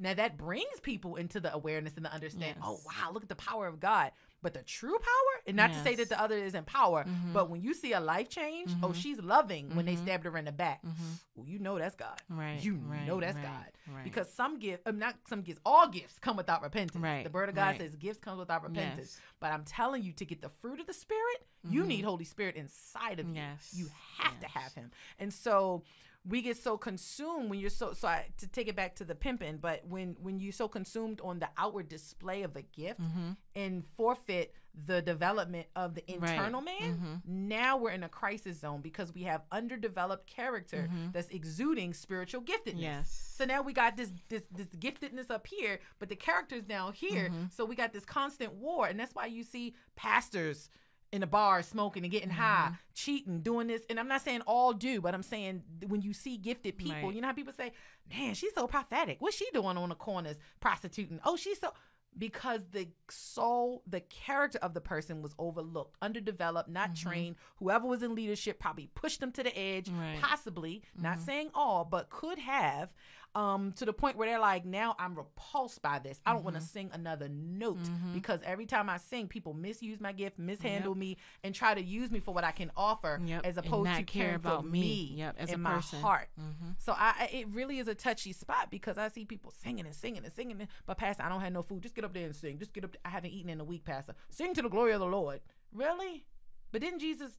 Now 0.00 0.14
that 0.14 0.36
brings 0.36 0.78
people 0.82 1.16
into 1.16 1.40
the 1.40 1.52
awareness 1.52 1.96
and 1.96 2.04
the 2.04 2.12
understanding. 2.12 2.62
Oh 2.64 2.80
wow, 2.86 3.10
look 3.12 3.22
at 3.24 3.28
the 3.28 3.34
power 3.34 3.66
of 3.66 3.80
God. 3.80 4.12
But 4.40 4.54
the 4.54 4.62
true 4.62 4.96
power, 4.96 5.42
and 5.48 5.56
not 5.56 5.72
to 5.72 5.82
say 5.82 5.96
that 5.96 6.08
the 6.08 6.20
other 6.20 6.36
isn't 6.38 6.64
power, 6.66 7.02
Mhm. 7.04 7.32
but 7.32 7.50
when 7.50 7.60
you 7.60 7.74
see 7.74 7.92
a 7.92 7.98
life 7.98 8.28
change, 8.28 8.70
oh, 8.84 8.90
Mhm. 8.90 8.94
she's 8.94 9.18
loving 9.18 9.74
when 9.74 9.84
they 9.84 9.96
Mhm. 9.96 10.02
stabbed 10.04 10.24
her 10.26 10.38
in 10.38 10.44
the 10.44 10.52
back. 10.52 10.80
Mhm. 10.84 11.18
Well, 11.34 11.48
you 11.48 11.58
know 11.58 11.76
that's 11.76 11.96
God. 11.96 12.22
Right. 12.28 12.62
You 12.62 12.76
right, 12.76 13.04
know 13.04 13.18
that's 13.18 13.34
right, 13.36 13.44
God. 13.44 13.72
Right. 13.96 14.04
Because 14.04 14.32
some 14.32 14.60
gifts, 14.60 14.84
um, 14.86 15.00
not 15.00 15.16
some 15.26 15.42
gifts, 15.42 15.60
all 15.66 15.88
gifts 15.88 16.20
come 16.20 16.36
without 16.36 16.62
repentance. 16.62 17.02
Right, 17.02 17.24
The 17.24 17.30
word 17.30 17.48
of 17.48 17.56
God 17.56 17.78
says 17.78 17.96
gifts 17.96 18.20
come 18.20 18.38
without 18.38 18.62
repentance. 18.62 19.14
Yes. 19.16 19.20
But 19.40 19.52
I'm 19.52 19.64
telling 19.64 20.04
you, 20.04 20.12
to 20.12 20.24
get 20.24 20.40
the 20.40 20.50
fruit 20.50 20.78
of 20.78 20.86
the 20.86 20.94
Spirit, 20.94 21.44
you 21.64 21.82
Mhm. 21.82 21.86
need 21.88 22.04
Holy 22.04 22.24
Spirit 22.24 22.54
inside 22.54 23.18
of 23.18 23.26
you. 23.26 23.34
Yes. 23.34 23.74
You 23.74 23.88
have 24.18 24.38
to 24.38 24.46
have 24.46 24.72
Him. 24.74 24.92
And 25.18 25.34
so 25.34 25.82
we 26.24 26.42
get 26.42 26.56
so 26.56 26.76
consumed 26.76 27.48
when 27.48 27.58
you're 27.58 27.70
so 27.70 27.92
so 27.92 28.08
I, 28.08 28.26
to 28.38 28.46
take 28.46 28.68
it 28.68 28.76
back 28.76 28.96
to 28.96 29.04
the 29.04 29.14
pimping, 29.14 29.58
but 29.58 29.86
when 29.86 30.16
when 30.20 30.40
you're 30.40 30.52
so 30.52 30.68
consumed 30.68 31.20
on 31.22 31.38
the 31.38 31.48
outward 31.56 31.88
display 31.88 32.42
of 32.42 32.56
a 32.56 32.62
gift 32.62 33.00
Mhm. 33.00 33.36
and 33.54 33.84
forfeit 33.96 34.52
the 34.74 35.00
development 35.02 35.66
of 35.74 35.94
the 35.94 36.04
Right. 36.08 36.30
internal 36.34 36.60
man, 36.60 36.98
Mhm. 37.24 37.24
now 37.24 37.76
we're 37.76 37.90
in 37.92 38.02
a 38.04 38.08
crisis 38.08 38.58
zone 38.60 38.80
because 38.80 39.12
we 39.12 39.22
have 39.24 39.42
underdeveloped 39.50 40.26
character 40.26 40.88
Mhm. 40.92 41.12
that's 41.12 41.28
exuding 41.30 41.94
spiritual 41.94 42.42
giftedness. 42.42 42.80
Yes. 42.80 43.10
So 43.36 43.44
now 43.44 43.62
we 43.62 43.72
got 43.72 43.96
this 43.96 44.12
this 44.28 44.44
this 44.50 44.68
giftedness 44.68 45.30
up 45.30 45.46
here, 45.46 45.80
but 45.98 46.08
the 46.08 46.16
character's 46.16 46.64
down 46.64 46.92
here. 46.92 47.30
Mhm. 47.30 47.52
So 47.52 47.64
we 47.64 47.74
got 47.76 47.92
this 47.92 48.04
constant 48.04 48.54
war, 48.54 48.86
and 48.88 48.98
that's 49.00 49.14
why 49.14 49.26
you 49.26 49.42
see 49.44 49.74
pastors 49.96 50.70
in 51.12 51.20
the 51.22 51.26
bar 51.26 51.62
smoking 51.62 52.02
and 52.04 52.12
getting 52.12 52.30
high, 52.30 52.66
Mm-hmm. 52.66 52.74
cheating, 52.94 53.40
doing 53.40 53.66
this. 53.66 53.82
And 53.88 53.98
I'm 53.98 54.08
not 54.08 54.20
saying 54.22 54.42
all 54.46 54.72
do, 54.72 55.00
but 55.00 55.14
I'm 55.14 55.22
saying 55.22 55.62
when 55.86 56.02
you 56.02 56.12
see 56.12 56.36
gifted 56.36 56.76
people, 56.76 56.94
Right. 57.08 57.14
you 57.14 57.20
know 57.20 57.28
how 57.28 57.32
people 57.34 57.52
say, 57.54 57.72
"Man, 58.10 58.34
she's 58.34 58.54
so 58.54 58.66
prophetic. 58.66 59.16
What's 59.20 59.36
she 59.36 59.48
doing 59.52 59.76
on 59.76 59.88
the 59.88 59.94
corners 59.94 60.36
prostituting? 60.60 61.20
Oh, 61.24 61.36
she's 61.36 61.58
so." 61.60 61.72
Because 62.16 62.62
the 62.72 62.88
soul, 63.10 63.82
the 63.86 64.00
character 64.00 64.58
of 64.60 64.74
the 64.74 64.80
person 64.80 65.22
was 65.22 65.34
overlooked, 65.38 65.96
underdeveloped, 66.02 66.68
not 66.68 66.92
Mm-hmm. 66.94 67.08
trained. 67.08 67.36
Whoever 67.56 67.86
was 67.86 68.02
in 68.02 68.14
leadership 68.14 68.58
probably 68.58 68.88
pushed 68.94 69.20
them 69.20 69.30
to 69.32 69.42
the 69.42 69.56
edge, 69.56 69.88
Right. 69.90 70.18
possibly, 70.20 70.82
not 70.96 71.18
Mhm. 71.18 71.24
saying 71.26 71.50
all, 71.54 71.84
but 71.84 72.08
could 72.10 72.38
have, 72.38 72.92
um, 73.34 73.72
to 73.72 73.84
the 73.84 73.92
point 73.92 74.16
where 74.16 74.28
they're 74.28 74.40
like, 74.40 74.64
now 74.64 74.96
I'm 74.98 75.14
repulsed 75.14 75.80
by 75.82 75.98
this. 76.00 76.20
I 76.26 76.32
don't 76.32 76.42
want 76.44 76.56
to 76.56 76.62
sing 76.62 76.90
another 76.92 77.28
note 77.28 77.78
Mhm. 77.78 78.14
because 78.14 78.40
every 78.42 78.66
time 78.66 78.88
I 78.90 78.96
sing, 78.96 79.28
people 79.28 79.52
misuse 79.54 80.00
my 80.00 80.12
gift, 80.12 80.38
mishandle 80.38 80.94
me, 80.94 81.18
and 81.44 81.54
try 81.54 81.74
to 81.74 81.80
use 81.82 82.10
me 82.10 82.20
for 82.20 82.34
what 82.34 82.42
I 82.44 82.50
can 82.52 82.70
offer, 82.76 83.20
Yep. 83.24 83.44
as 83.44 83.56
opposed 83.58 83.90
to 83.94 84.02
care 84.02 84.24
caring 84.24 84.34
about 84.36 84.62
for 84.62 84.68
me. 84.68 84.80
me 84.80 85.14
Yep. 85.18 85.36
As 85.38 85.48
in 85.50 85.54
a 85.56 85.58
my 85.58 85.74
person. 85.74 86.00
heart. 86.00 86.28
Mm-hmm. 86.40 86.70
So 86.78 86.92
I, 86.92 87.14
I- 87.20 87.26
it 87.32 87.48
really 87.48 87.78
is 87.78 87.86
a 87.86 87.94
touchy 87.94 88.32
spot 88.32 88.70
because 88.70 88.98
I 88.98 89.08
see 89.08 89.24
people 89.24 89.50
singing 89.52 89.84
and 89.86 89.94
singing 89.94 90.24
and 90.24 90.32
singing, 90.32 90.66
but 90.86 90.96
Pastor, 90.98 91.22
I 91.22 91.28
don't 91.28 91.40
have 91.42 91.52
no 91.52 91.62
food. 91.62 91.82
Just 91.82 91.94
get 91.94 92.04
up 92.04 92.14
there 92.14 92.24
and 92.26 92.34
sing. 92.34 92.58
Just 92.58 92.72
get 92.72 92.84
up. 92.84 92.92
There. 92.92 93.00
I 93.04 93.10
haven't 93.10 93.30
eaten 93.30 93.50
in 93.50 93.60
a 93.60 93.64
week, 93.64 93.84
Pastor. 93.84 94.14
Sing 94.30 94.52
to 94.54 94.62
the 94.62 94.68
glory 94.70 94.92
of 94.92 95.00
the 95.00 95.06
Lord. 95.06 95.40
Really? 95.72 96.24
But 96.72 96.80
didn't 96.80 96.98
Jesus 97.00 97.32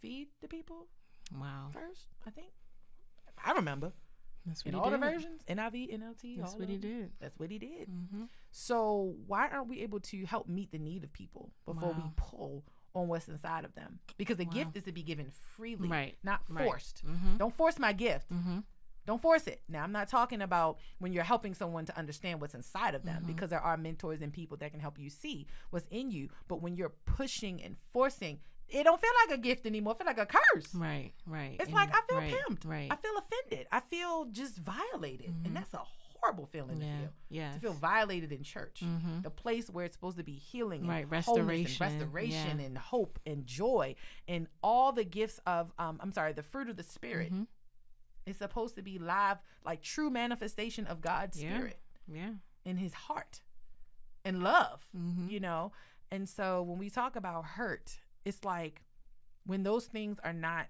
feed 0.00 0.28
the 0.42 0.48
people 0.48 0.88
Wow. 1.34 1.70
first? 1.72 2.08
I 2.26 2.30
think. 2.30 2.52
I 3.44 3.52
remember 3.52 3.92
That's 4.46 4.64
what 4.64 4.68
in 4.68 4.74
he 4.74 4.80
all 4.80 4.90
the 4.90 4.96
did. 4.98 5.12
versions, 5.12 5.42
NIV, 5.48 5.92
NLT. 6.00 6.38
That's 6.38 6.54
what 6.54 6.68
he 6.68 6.76
did. 6.76 7.10
That's 7.20 7.38
what 7.38 7.50
he 7.50 7.58
did. 7.58 7.88
Mm-hmm. 7.90 8.24
So 8.50 9.14
why 9.26 9.48
aren't 9.48 9.68
we 9.68 9.80
able 9.82 10.00
to 10.00 10.24
help 10.26 10.48
meet 10.48 10.70
the 10.70 10.78
need 10.78 11.04
of 11.04 11.12
people 11.12 11.50
before 11.66 11.92
we 11.92 12.02
pull 12.16 12.64
on 12.94 13.08
what's 13.08 13.28
inside 13.28 13.64
of 13.64 13.74
them? 13.74 13.98
Because 14.16 14.36
the 14.38 14.44
Wow. 14.46 14.52
gift 14.52 14.76
is 14.76 14.84
to 14.84 14.92
be 14.92 15.02
given 15.02 15.30
freely, 15.30 15.88
Right. 15.88 16.16
not 16.22 16.40
Right. 16.48 16.64
forced. 16.64 17.04
Mm-hmm. 17.04 17.36
Don't 17.38 17.54
force 17.54 17.78
my 17.78 17.92
gift. 17.92 18.30
Mm-hmm. 18.30 18.60
Don't 19.04 19.20
force 19.22 19.46
it. 19.46 19.62
Now, 19.68 19.84
I'm 19.84 19.92
not 19.92 20.08
talking 20.08 20.42
about 20.42 20.78
when 20.98 21.12
you're 21.12 21.22
helping 21.22 21.54
someone 21.54 21.84
to 21.86 21.96
understand 21.96 22.40
what's 22.40 22.54
inside 22.54 22.94
of 22.96 23.04
them 23.04 23.22
Mhm. 23.22 23.26
because 23.28 23.50
there 23.50 23.60
are 23.60 23.76
mentors 23.76 24.20
and 24.20 24.32
people 24.32 24.56
that 24.56 24.72
can 24.72 24.80
help 24.80 24.98
you 24.98 25.10
see 25.10 25.46
what's 25.70 25.86
in 25.92 26.10
you. 26.10 26.28
But 26.48 26.60
when 26.60 26.74
you're 26.76 26.88
pushing 27.04 27.62
and 27.62 27.76
forcing, 27.92 28.40
it 28.68 28.84
don't 28.84 29.00
feel 29.00 29.10
like 29.28 29.38
a 29.38 29.40
gift 29.40 29.66
anymore. 29.66 29.92
It 29.92 29.98
feel 29.98 30.06
like 30.06 30.18
a 30.18 30.26
curse. 30.26 30.74
Right. 30.74 31.12
Right. 31.26 31.56
It's 31.60 31.64
And- 31.66 31.74
like 31.74 31.90
I 31.94 32.00
feel 32.08 32.18
right, 32.18 32.34
pimped. 32.48 32.64
Right. 32.66 32.90
I 32.90 32.96
feel 32.96 33.12
offended. 33.18 33.66
I 33.70 33.80
feel 33.80 34.24
just 34.26 34.56
violated. 34.58 35.30
Mhm. 35.30 35.46
And 35.46 35.56
that's 35.56 35.72
a 35.74 35.78
horrible 35.78 36.46
feeling 36.46 36.80
yeah. 36.80 36.92
to 36.94 36.98
feel. 37.02 37.12
Yes. 37.28 37.54
To 37.54 37.60
feel 37.60 37.72
violated 37.74 38.32
in 38.32 38.42
church. 38.42 38.80
Mm-hmm. 38.82 39.20
The 39.22 39.30
place 39.30 39.70
where 39.70 39.84
it's 39.84 39.94
supposed 39.94 40.16
to 40.18 40.24
be 40.24 40.34
healing 40.34 40.80
and 40.80 40.88
Right, 40.88 41.08
restoration, 41.08 41.82
and 41.86 42.00
restoration 42.00 42.58
yeah. 42.58 42.66
and 42.66 42.78
hope 42.78 43.18
and 43.26 43.46
joy 43.46 43.94
and 44.26 44.48
all 44.62 44.92
the 44.92 45.04
gifts 45.04 45.38
of 45.46 45.72
um 45.78 46.00
I'm 46.02 46.10
sorry, 46.12 46.32
the 46.32 46.42
fruit 46.42 46.68
of 46.68 46.76
the 46.76 46.82
spirit. 46.82 47.32
Mhm. 47.32 47.46
It's 48.26 48.38
supposed 48.38 48.74
to 48.74 48.82
be 48.82 48.98
live, 48.98 49.38
like 49.64 49.82
true 49.82 50.10
manifestation 50.10 50.86
of 50.88 51.00
God's 51.00 51.40
Yeah. 51.40 51.54
spirit 51.56 51.80
Yeah. 52.08 52.32
in 52.64 52.78
his 52.78 52.92
heart 52.94 53.42
and 54.24 54.42
love, 54.42 54.84
Mm-hmm. 54.96 55.28
you 55.28 55.38
know? 55.38 55.70
And 56.10 56.28
so 56.28 56.62
when 56.62 56.78
we 56.78 56.90
talk 56.90 57.14
about 57.14 57.44
hurt, 57.44 58.00
it's 58.26 58.44
like 58.44 58.82
when 59.46 59.62
those 59.62 59.86
things 59.86 60.18
are 60.24 60.32
not 60.34 60.66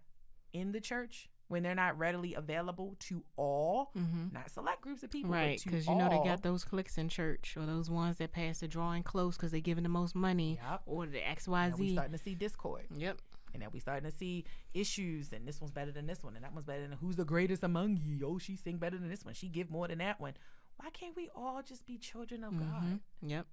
in 0.52 0.70
the 0.72 0.80
church, 0.80 1.28
when 1.48 1.62
they're 1.62 1.74
not 1.74 1.96
readily 1.98 2.34
available 2.34 2.96
to 3.00 3.22
all, 3.36 3.90
Mm-hmm. 3.96 4.26
not 4.34 4.50
select 4.50 4.80
groups 4.82 5.02
of 5.02 5.10
people, 5.10 5.30
Right, 5.30 5.60
because 5.64 5.86
you 5.86 5.94
know 5.94 6.08
they 6.08 6.22
got 6.28 6.42
those 6.42 6.64
cliques 6.64 6.98
in 6.98 7.08
church, 7.08 7.56
or 7.56 7.64
those 7.66 7.88
ones 7.90 8.18
that 8.18 8.32
pass 8.32 8.60
the 8.60 8.68
drawing 8.68 9.02
close 9.02 9.36
because 9.36 9.50
they're 9.52 9.60
giving 9.60 9.82
the 9.84 9.88
most 9.88 10.14
money, 10.14 10.58
Yep. 10.62 10.82
or 10.86 11.06
the 11.06 11.26
X 11.28 11.48
Y 11.48 11.70
Z. 11.70 11.76
We 11.80 11.92
starting 11.92 12.12
to 12.12 12.18
see 12.22 12.34
discord. 12.34 12.86
Yep. 12.94 13.18
And 13.54 13.62
then 13.62 13.70
we 13.72 13.80
starting 13.80 14.10
to 14.10 14.14
see 14.16 14.44
issues, 14.74 15.32
and 15.32 15.46
this 15.48 15.60
one's 15.60 15.70
better 15.72 15.92
than 15.92 16.06
this 16.06 16.22
one, 16.22 16.34
and 16.36 16.44
that 16.44 16.52
one's 16.52 16.66
better 16.66 16.82
than 16.82 16.92
who's 16.98 17.16
the 17.16 17.24
greatest 17.24 17.62
among 17.62 17.96
ye? 17.96 18.20
Oh, 18.22 18.36
she 18.38 18.54
sing 18.56 18.76
better 18.76 18.98
than 18.98 19.08
this 19.08 19.24
one. 19.24 19.32
She 19.34 19.48
give 19.48 19.70
more 19.70 19.88
than 19.88 19.98
that 19.98 20.20
one. 20.20 20.34
Why 20.78 20.90
can't 20.90 21.16
we 21.16 21.30
all 21.34 21.62
just 21.62 21.86
be 21.86 21.96
children 21.96 22.44
of 22.44 22.58
God? 22.58 22.82
Mhm. 22.82 23.00
Yep. 23.22 23.46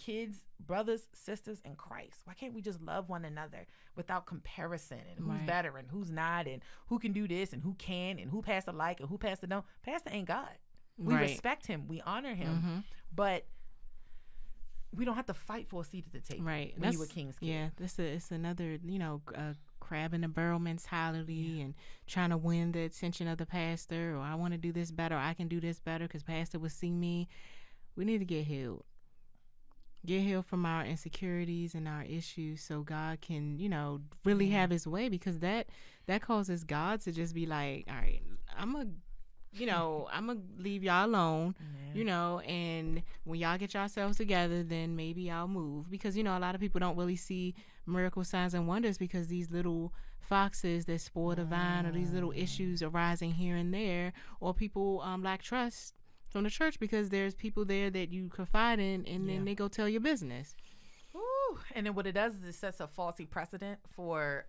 Kids, 0.00 0.38
brothers, 0.66 1.08
sisters 1.12 1.60
in 1.64 1.76
Christ. 1.76 2.22
Why 2.24 2.32
can't 2.32 2.54
we 2.54 2.62
just 2.62 2.80
love 2.80 3.08
one 3.10 3.24
another 3.26 3.66
without 3.96 4.24
comparison 4.24 4.98
and 5.10 5.18
who's 5.18 5.38
Right. 5.38 5.46
better 5.46 5.76
and 5.76 5.88
who's 5.90 6.10
not 6.10 6.46
and 6.46 6.62
who 6.86 6.98
can 6.98 7.12
do 7.12 7.28
this 7.28 7.52
and 7.52 7.62
who 7.62 7.74
can 7.74 8.18
and 8.18 8.30
who 8.30 8.40
passed 8.40 8.64
the 8.66 8.72
like 8.72 9.00
and 9.00 9.08
who 9.10 9.18
passed 9.18 9.42
the 9.42 9.46
no? 9.46 9.64
Pastor 9.82 10.08
ain't 10.12 10.26
God. 10.28 10.48
We 10.96 11.12
right. 11.14 11.22
respect 11.22 11.66
him. 11.66 11.86
We 11.86 12.00
honor 12.00 12.34
him. 12.34 12.62
Mhm. 12.62 12.84
But 13.14 13.46
we 14.94 15.04
don't 15.04 15.16
have 15.16 15.26
to 15.26 15.34
fight 15.34 15.68
for 15.68 15.82
a 15.82 15.84
seat 15.84 16.06
at 16.06 16.12
the 16.12 16.20
table. 16.20 16.44
Right. 16.46 16.72
When 16.78 16.92
you 16.92 16.98
That's- 16.98 17.10
a 17.10 17.14
king's 17.14 17.38
kid. 17.38 17.46
Yeah, 17.46 17.70
this 17.76 17.98
is 17.98 18.16
it's 18.16 18.30
another 18.30 18.78
you 18.82 18.98
know 18.98 19.22
uh, 19.34 19.54
crab 19.80 20.14
in 20.14 20.22
the 20.22 20.28
barrel 20.28 20.58
mentality 20.60 21.60
and 21.60 21.74
trying 22.06 22.30
to 22.30 22.36
win 22.38 22.72
the 22.72 22.80
attention 22.84 23.28
of 23.28 23.38
the 23.38 23.46
pastor, 23.46 24.16
or 24.16 24.20
I 24.20 24.34
want 24.34 24.52
to 24.52 24.58
do 24.58 24.72
this 24.72 24.90
better, 24.90 25.14
or 25.14 25.18
I 25.18 25.34
can 25.34 25.46
do 25.48 25.60
this 25.60 25.78
better 25.78 26.06
because 26.06 26.22
pastor 26.22 26.58
will 26.58 26.70
see 26.70 26.90
me. 26.90 27.28
We 27.96 28.04
need 28.04 28.18
to 28.18 28.24
get 28.24 28.46
healed. 28.46 28.84
Get 30.06 30.22
healed 30.22 30.46
from 30.46 30.64
our 30.64 30.84
insecurities 30.84 31.74
and 31.74 31.86
our 31.86 32.02
issues, 32.04 32.62
so 32.62 32.80
God 32.82 33.20
can, 33.20 33.58
you 33.58 33.68
know, 33.68 34.00
really 34.24 34.46
Yeah. 34.46 34.60
have 34.60 34.70
His 34.70 34.86
way. 34.86 35.08
Because 35.08 35.40
that 35.40 35.66
that 36.06 36.22
causes 36.22 36.64
God 36.64 37.00
to 37.02 37.12
just 37.12 37.34
be 37.34 37.46
like, 37.46 37.84
all 37.88 37.94
right, 37.96 38.22
I'm 38.56 38.74
a, 38.76 38.86
you 39.52 39.66
know, 39.66 40.08
I'm 40.12 40.26
gonna 40.28 40.40
leave 40.58 40.82
y'all 40.82 41.06
alone 41.06 41.54
Yeah. 41.58 41.98
you 41.98 42.04
know 42.04 42.38
and 42.40 43.02
when 43.24 43.40
y'all 43.40 43.58
get 43.58 43.74
yourselves 43.74 44.16
together 44.16 44.62
then 44.62 44.94
maybe 44.94 45.28
i'll 45.28 45.48
move 45.48 45.90
because 45.90 46.16
you 46.16 46.22
know 46.22 46.38
a 46.38 46.38
lot 46.38 46.54
of 46.54 46.60
people 46.60 46.78
don't 46.78 46.96
really 46.96 47.16
see 47.16 47.52
miracle 47.84 48.22
signs 48.22 48.54
and 48.54 48.68
wonders 48.68 48.96
because 48.96 49.26
these 49.26 49.50
little 49.50 49.92
foxes 50.20 50.84
that 50.84 51.00
spoil 51.00 51.34
the 51.34 51.44
vine 51.44 51.84
or 51.84 51.90
these 51.90 52.12
little 52.12 52.32
issues 52.36 52.80
arising 52.80 53.32
here 53.32 53.56
and 53.56 53.74
there 53.74 54.12
or 54.38 54.54
people 54.54 55.00
um, 55.02 55.20
lack 55.24 55.42
trust 55.42 55.94
from 56.30 56.44
the 56.44 56.50
church 56.50 56.78
because 56.80 57.10
there's 57.10 57.34
people 57.34 57.64
there 57.64 57.90
that 57.90 58.10
you 58.12 58.28
confide 58.28 58.78
in 58.78 59.04
and 59.06 59.26
Yeah. 59.26 59.34
then 59.34 59.44
they 59.44 59.54
go 59.54 59.68
tell 59.68 59.88
your 59.88 60.00
business 60.00 60.54
Woo. 61.12 61.58
And 61.74 61.86
then 61.86 61.94
what 61.94 62.06
it 62.06 62.12
does 62.12 62.36
is 62.36 62.44
it 62.44 62.54
sets 62.54 62.78
a 62.80 62.86
faulty 62.86 63.26
precedent 63.26 63.80
for 63.84 64.46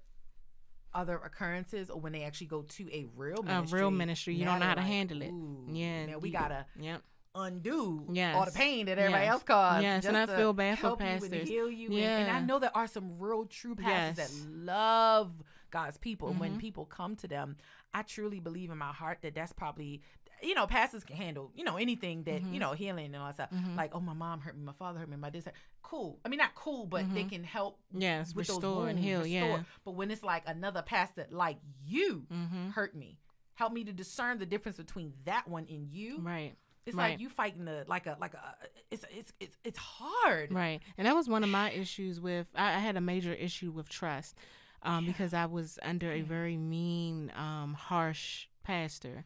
other 0.93 1.15
occurrences 1.15 1.89
or 1.89 1.99
when 1.99 2.11
they 2.13 2.23
actually 2.23 2.47
go 2.47 2.61
to 2.63 2.87
a 2.93 3.07
real 3.15 3.41
ministry. 3.43 3.79
A 3.79 3.81
real 3.81 3.91
ministry, 3.91 4.35
you 4.35 4.45
don't 4.45 4.59
know 4.59 4.65
how 4.67 4.75
to 4.75 4.81
handle 4.81 5.21
it. 5.21 5.29
"Ooh, 5.31 5.65
Yeah, 5.71 6.05
Now 6.05 6.17
we 6.19 6.29
you- 6.29 6.33
gotta 6.33 6.65
yep 6.79 7.01
undo 7.33 8.05
all 8.35 8.45
the 8.45 8.51
pain 8.51 8.85
that 8.87 8.97
everybody 8.99 9.23
Yes. 9.23 9.31
else 9.31 9.43
caused. 9.43 9.83
Yes, 9.83 10.05
and 10.05 10.17
I 10.17 10.25
feel 10.25 10.51
bad 10.53 10.77
for 10.77 10.87
help 10.87 10.99
you 11.01 11.07
and 11.07 11.21
pastors. 11.21 11.47
heal 11.47 11.69
you. 11.71 11.87
And, 11.93 12.27
and 12.27 12.31
I 12.31 12.41
know 12.41 12.59
there 12.59 12.75
are 12.75 12.87
some 12.87 13.17
real 13.17 13.45
true 13.45 13.73
pastors 13.73 14.17
Yes. 14.17 14.43
that 14.43 14.49
love 14.51 15.31
God's 15.69 15.97
people. 15.97 16.27
And 16.27 16.39
when 16.39 16.51
mm-hmm. 16.51 16.59
people 16.59 16.85
come 16.85 17.15
to 17.15 17.27
them, 17.29 17.55
I 17.93 18.01
truly 18.03 18.41
believe 18.41 18.69
in 18.69 18.77
my 18.77 18.91
heart 18.91 19.19
that 19.21 19.33
that's 19.33 19.53
probably 19.53 20.01
you 20.43 20.53
know, 20.55 20.65
pastors 20.67 21.03
can 21.03 21.15
handle, 21.15 21.51
you 21.55 21.63
know, 21.63 21.77
anything 21.77 22.23
that, 22.23 22.41
Mhm. 22.43 22.53
you 22.53 22.59
know, 22.59 22.73
healing 22.73 23.05
and 23.07 23.15
all 23.17 23.27
that 23.27 23.35
stuff. 23.35 23.49
Mhm. 23.51 23.75
Like, 23.75 23.93
oh, 23.93 23.99
my 23.99 24.13
mom 24.13 24.39
hurt 24.41 24.57
me, 24.57 24.63
my 24.63 24.73
father 24.73 24.99
hurt 24.99 25.09
me, 25.09 25.17
my 25.17 25.29
this 25.29 25.45
hurt. 25.45 25.53
Cool. 25.83 26.19
I 26.25 26.29
mean, 26.29 26.37
not 26.37 26.55
cool, 26.55 26.85
but 26.85 27.13
they 27.13 27.23
Mhm. 27.23 27.29
can 27.29 27.43
help 27.43 27.79
yes 27.91 28.33
with 28.35 28.47
those 28.47 28.55
restore 28.57 28.87
and 28.87 28.99
wounds, 28.99 29.01
heal 29.03 29.19
restore. 29.23 29.57
yeah 29.57 29.63
But 29.85 29.91
when 29.91 30.09
it's 30.11 30.23
like 30.23 30.43
another 30.47 30.81
pastor 30.81 31.27
like 31.29 31.59
you 31.85 32.25
mm-hmm. 32.31 32.69
hurt 32.71 32.95
me, 32.95 33.19
help 33.55 33.73
me 33.73 33.83
to 33.83 33.93
discern 33.93 34.39
the 34.39 34.45
difference 34.45 34.77
between 34.77 35.13
that 35.25 35.47
one 35.47 35.65
and 35.69 35.87
you. 35.91 36.19
right 36.19 36.55
It's 36.85 36.95
right. 36.95 37.11
like 37.11 37.19
you 37.19 37.29
fighting 37.29 37.65
the 37.65 37.85
like 37.87 38.07
a 38.07 38.17
like 38.19 38.33
a 38.33 38.55
it's 38.89 39.05
it's 39.11 39.31
it's 39.39 39.55
it's 39.63 39.77
hard. 39.77 40.51
Right. 40.51 40.81
And 40.97 41.05
that 41.05 41.15
was 41.15 41.29
one 41.29 41.43
of 41.43 41.49
my 41.49 41.69
issues 41.71 42.19
with 42.19 42.47
I, 42.55 42.69
I 42.75 42.79
had 42.79 42.97
a 42.97 43.01
major 43.01 43.33
issue 43.33 43.69
with 43.71 43.87
trust. 43.89 44.35
Um, 44.83 45.05
Yeah. 45.05 45.11
because 45.11 45.33
I 45.35 45.45
was 45.45 45.77
under 45.83 46.11
a 46.11 46.21
very 46.21 46.57
mean, 46.57 47.31
um, 47.35 47.75
harsh 47.75 48.47
pastor. 48.63 49.25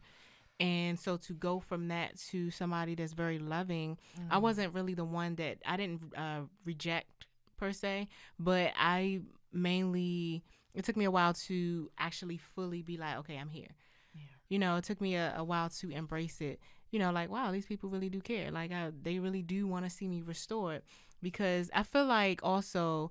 And 0.58 0.98
so 0.98 1.16
to 1.18 1.34
go 1.34 1.60
from 1.60 1.88
that 1.88 2.16
to 2.30 2.50
somebody 2.50 2.94
that's 2.94 3.12
very 3.12 3.38
loving, 3.38 3.98
I 4.30 4.38
Mm. 4.38 4.42
wasn't 4.42 4.74
really 4.74 4.94
the 4.94 5.04
one 5.04 5.34
that 5.36 5.58
I 5.66 5.76
didn't 5.76 6.16
uh, 6.16 6.42
reject 6.64 7.26
per 7.58 7.72
se, 7.72 8.08
but 8.38 8.72
I 8.76 9.20
mainly 9.52 10.44
it 10.74 10.84
took 10.84 10.96
me 10.96 11.04
a 11.06 11.10
while 11.10 11.32
to 11.32 11.90
actually 11.98 12.36
fully 12.36 12.82
be 12.82 12.96
like, 12.98 13.16
okay, 13.18 13.36
I'm 13.36 13.48
here. 13.48 13.68
Yeah. 14.14 14.20
You 14.48 14.58
know, 14.58 14.76
it 14.76 14.84
took 14.84 15.00
me 15.00 15.14
a, 15.16 15.34
a 15.36 15.44
while 15.44 15.68
to 15.70 15.90
embrace 15.90 16.40
it. 16.40 16.60
You 16.90 16.98
know, 17.00 17.10
like 17.12 17.30
wow, 17.30 17.50
these 17.52 17.66
people 17.66 17.90
really 17.90 18.08
do 18.10 18.20
care. 18.20 18.50
Like 18.50 18.72
I, 18.72 18.92
they 19.02 19.18
really 19.18 19.42
do 19.42 19.66
want 19.66 19.84
to 19.84 19.90
see 19.90 20.08
me 20.08 20.22
restored 20.22 20.82
because 21.22 21.70
I 21.74 21.82
feel 21.82 22.06
like 22.06 22.40
also 22.42 23.10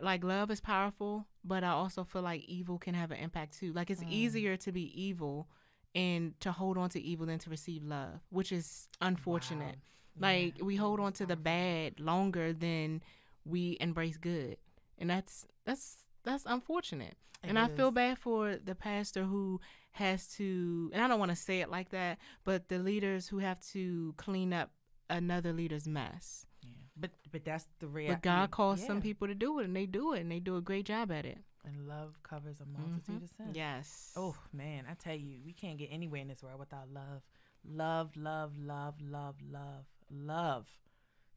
like 0.00 0.22
love 0.24 0.50
is 0.50 0.60
powerful, 0.60 1.26
but 1.44 1.64
I 1.64 1.70
also 1.70 2.04
feel 2.04 2.22
like 2.22 2.44
evil 2.44 2.78
can 2.78 2.94
have 2.94 3.10
an 3.12 3.18
impact 3.18 3.58
too. 3.58 3.72
Like 3.72 3.90
it's 3.90 4.02
Mm. 4.02 4.10
easier 4.10 4.56
to 4.58 4.72
be 4.72 4.92
evil 5.00 5.48
and 5.94 6.38
to 6.40 6.52
hold 6.52 6.76
on 6.76 6.88
to 6.90 7.00
evil 7.00 7.26
than 7.26 7.38
to 7.40 7.50
receive 7.50 7.82
love, 7.84 8.20
which 8.30 8.50
is 8.52 8.88
unfortunate. 9.00 9.76
Wow. 9.76 10.28
Like 10.28 10.58
Yeah. 10.58 10.64
we 10.64 10.76
hold 10.76 11.00
on 11.00 11.12
to 11.14 11.26
the 11.26 11.36
bad 11.36 12.00
longer 12.00 12.52
than 12.52 13.02
we 13.44 13.76
embrace 13.80 14.16
good. 14.16 14.58
And 14.98 15.10
that's 15.10 15.46
that's 15.64 16.06
that's 16.24 16.44
unfortunate. 16.46 17.16
It 17.42 17.48
and 17.50 17.58
I 17.58 17.68
feel 17.68 17.90
bad 17.90 18.18
for 18.18 18.56
the 18.56 18.74
pastor 18.74 19.24
who 19.24 19.60
has 19.92 20.26
to 20.36 20.90
and 20.92 21.02
I 21.02 21.08
don't 21.08 21.18
want 21.18 21.30
to 21.30 21.36
say 21.36 21.60
it 21.60 21.68
like 21.70 21.90
that, 21.90 22.18
but 22.44 22.68
the 22.68 22.78
leaders 22.78 23.28
who 23.28 23.38
have 23.38 23.60
to 23.72 24.14
clean 24.16 24.52
up 24.52 24.70
another 25.10 25.52
leader's 25.52 25.86
mess. 25.86 26.46
Yeah. 26.62 26.70
But 26.96 27.10
but 27.30 27.44
that's 27.44 27.66
the 27.80 27.86
reality. 27.88 28.14
But 28.14 28.22
God 28.22 28.50
calls 28.50 28.84
some 28.84 29.00
people 29.02 29.28
to 29.28 29.34
do 29.34 29.58
it 29.58 29.64
and 29.64 29.76
they 29.76 29.86
do 29.86 30.12
it 30.14 30.20
and 30.20 30.30
they 30.30 30.40
do 30.40 30.56
a 30.56 30.62
great 30.62 30.86
job 30.86 31.10
at 31.12 31.26
it. 31.26 31.38
And 31.66 31.88
love 31.88 32.18
covers 32.22 32.60
a 32.60 32.64
mm-hmm. 32.64 32.90
multitude 32.90 33.22
of 33.22 33.30
sins. 33.36 33.56
Yes. 33.56 34.12
Oh 34.16 34.36
man, 34.52 34.84
I 34.90 34.94
tell 34.94 35.14
you, 35.14 35.38
we 35.44 35.52
can't 35.52 35.78
get 35.78 35.88
anywhere 35.90 36.20
in 36.20 36.28
this 36.28 36.42
world 36.42 36.60
without 36.60 36.88
love. 36.92 37.22
Love, 37.66 38.16
love, 38.16 38.52
love, 38.58 38.96
love, 39.00 39.36
love, 39.50 39.86
love. 40.10 40.66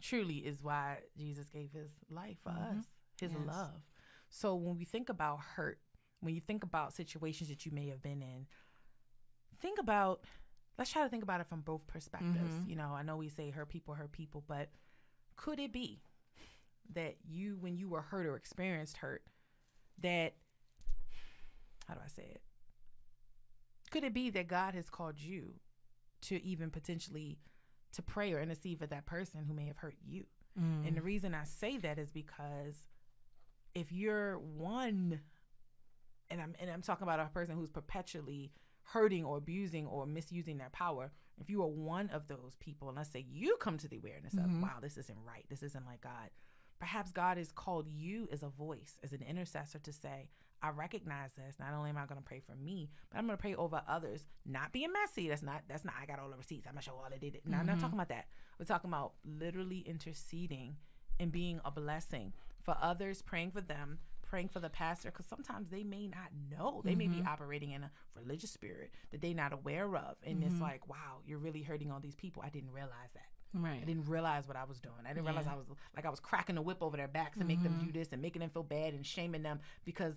Truly 0.01 0.37
is 0.37 0.61
why 0.61 0.97
Jesus 1.17 1.47
gave 1.47 1.71
his 1.71 1.91
life 2.09 2.37
for 2.43 2.49
mm-hmm. 2.49 2.79
us. 2.79 2.85
His 3.21 3.31
Yes. 3.31 3.41
love. 3.47 3.81
So 4.29 4.55
when 4.55 4.77
we 4.77 4.85
think 4.85 5.09
about 5.09 5.39
hurt, 5.39 5.79
when 6.19 6.35
you 6.35 6.41
think 6.41 6.63
about 6.63 6.93
situations 6.93 7.49
that 7.49 7.65
you 7.65 7.71
may 7.71 7.87
have 7.87 8.01
been 8.01 8.21
in, 8.21 8.47
think 9.59 9.79
about 9.79 10.25
let's 10.77 10.91
try 10.91 11.03
to 11.03 11.09
think 11.09 11.23
about 11.23 11.41
it 11.41 11.47
from 11.47 11.61
both 11.61 11.87
perspectives. 11.87 12.51
Mm-hmm. 12.51 12.69
You 12.69 12.75
know, 12.75 12.93
I 12.93 13.03
know 13.03 13.17
we 13.17 13.29
say 13.29 13.49
hurt 13.49 13.69
people 13.69 13.93
hurt 13.93 14.11
people, 14.11 14.43
but 14.47 14.69
could 15.35 15.59
it 15.59 15.71
be 15.71 16.01
that 16.93 17.15
you 17.27 17.57
when 17.59 17.77
you 17.77 17.89
were 17.89 18.01
hurt 18.01 18.25
or 18.25 18.35
experienced 18.35 18.97
hurt 18.97 19.23
that 20.01 20.33
how 21.87 21.93
do 21.93 22.01
I 22.03 22.09
say 22.09 22.23
it? 22.23 22.41
Could 23.91 24.03
it 24.03 24.13
be 24.13 24.29
that 24.31 24.47
God 24.47 24.75
has 24.75 24.89
called 24.89 25.19
you 25.19 25.53
to 26.23 26.43
even 26.43 26.69
potentially 26.69 27.39
to 27.93 28.01
pray 28.01 28.33
or 28.33 28.41
intercede 28.41 28.79
for 28.79 28.87
that 28.87 29.05
person 29.05 29.45
who 29.47 29.53
may 29.53 29.65
have 29.67 29.77
hurt 29.77 29.95
you? 30.05 30.25
Mm. 30.59 30.87
And 30.87 30.97
the 30.97 31.01
reason 31.01 31.33
I 31.33 31.45
say 31.45 31.77
that 31.77 31.97
is 31.97 32.11
because 32.11 32.87
if 33.73 33.91
you're 33.91 34.39
one 34.39 35.21
and 36.29 36.41
I'm 36.41 36.55
and 36.59 36.69
I'm 36.69 36.81
talking 36.81 37.03
about 37.03 37.19
a 37.19 37.25
person 37.25 37.55
who's 37.55 37.69
perpetually 37.69 38.51
hurting 38.83 39.23
or 39.23 39.37
abusing 39.37 39.85
or 39.85 40.05
misusing 40.05 40.57
their 40.57 40.69
power, 40.71 41.11
if 41.39 41.49
you 41.49 41.61
are 41.61 41.67
one 41.67 42.09
of 42.09 42.27
those 42.27 42.55
people, 42.59 42.89
and 42.89 42.97
let's 42.97 43.11
say 43.11 43.25
you 43.29 43.57
come 43.57 43.77
to 43.77 43.87
the 43.87 43.97
awareness 43.97 44.33
of, 44.33 44.61
wow, 44.61 44.77
this 44.81 44.97
isn't 44.97 45.17
right, 45.25 45.45
this 45.49 45.61
isn't 45.61 45.85
like 45.85 46.01
God, 46.01 46.29
perhaps 46.79 47.11
God 47.11 47.37
has 47.37 47.51
called 47.51 47.87
you 47.89 48.27
as 48.31 48.43
a 48.43 48.49
voice, 48.49 48.99
as 49.03 49.13
an 49.13 49.23
intercessor 49.27 49.79
to 49.79 49.91
say, 49.91 50.29
I 50.61 50.69
recognize 50.69 51.33
this. 51.33 51.55
Not 51.59 51.73
only 51.73 51.89
am 51.89 51.97
I 51.97 52.05
going 52.05 52.19
to 52.19 52.25
pray 52.25 52.39
for 52.39 52.55
me, 52.55 52.89
but 53.09 53.17
I'm 53.17 53.25
going 53.25 53.37
to 53.37 53.41
pray 53.41 53.55
over 53.55 53.81
others. 53.87 54.25
Not 54.45 54.71
being 54.71 54.91
messy. 54.91 55.29
That's 55.29 55.43
not. 55.43 55.63
That's 55.67 55.85
not. 55.85 55.93
I 56.01 56.05
got 56.05 56.19
all 56.19 56.29
the 56.29 56.37
receipts. 56.37 56.67
I'm 56.67 56.73
gonna 56.73 56.81
show 56.81 56.93
all 56.93 57.07
I 57.13 57.17
did. 57.17 57.35
It. 57.35 57.43
No, 57.45 57.57
I'm 57.57 57.65
not 57.65 57.73
mm-hmm. 57.73 57.81
talking 57.81 57.97
about 57.97 58.09
that. 58.09 58.25
We're 58.59 58.65
talking 58.65 58.89
about 58.89 59.13
literally 59.23 59.83
interceding 59.85 60.77
and 61.19 61.31
being 61.31 61.59
a 61.63 61.71
blessing 61.71 62.33
for 62.63 62.75
others, 62.81 63.21
praying 63.21 63.51
for 63.51 63.61
them, 63.61 63.99
praying 64.23 64.49
for 64.49 64.59
the 64.59 64.69
pastor, 64.69 65.11
because 65.11 65.25
sometimes 65.25 65.69
they 65.69 65.83
may 65.83 66.07
not 66.07 66.31
know. 66.49 66.81
They 66.83 66.95
may 66.95 67.07
be 67.07 67.17
mm-hmm. 67.17 67.27
operating 67.27 67.71
in 67.71 67.83
a 67.83 67.91
religious 68.15 68.51
spirit 68.51 68.91
that 69.11 69.21
they're 69.21 69.33
not 69.33 69.53
aware 69.53 69.95
of, 69.95 70.15
and 70.23 70.43
it's 70.43 70.53
mm-hmm. 70.53 70.63
like, 70.63 70.89
wow, 70.89 71.19
you're 71.25 71.37
really 71.37 71.61
hurting 71.61 71.91
all 71.91 71.99
these 71.99 72.15
people. 72.15 72.43
I 72.45 72.49
didn't 72.49 72.71
realize 72.71 73.11
that. 73.13 73.27
I 73.81 73.85
didn't 73.85 74.05
realize 74.09 74.47
what 74.47 74.57
I 74.57 74.63
was 74.65 74.79
doing. 74.79 74.95
I 75.05 75.09
didn't 75.09 75.25
realize 75.25 75.45
I 75.47 75.55
was 75.55 75.65
like 75.95 76.05
I 76.05 76.09
was 76.09 76.19
cracking 76.19 76.55
the 76.55 76.61
whip 76.61 76.77
over 76.81 76.97
their 76.97 77.07
backs 77.07 77.37
and 77.39 77.47
make 77.47 77.63
them 77.63 77.77
do 77.85 77.91
this 77.91 78.11
and 78.13 78.21
making 78.21 78.41
them 78.41 78.49
feel 78.49 78.63
bad 78.63 78.93
and 78.93 79.05
shaming 79.05 79.43
them 79.43 79.59
because 79.85 80.15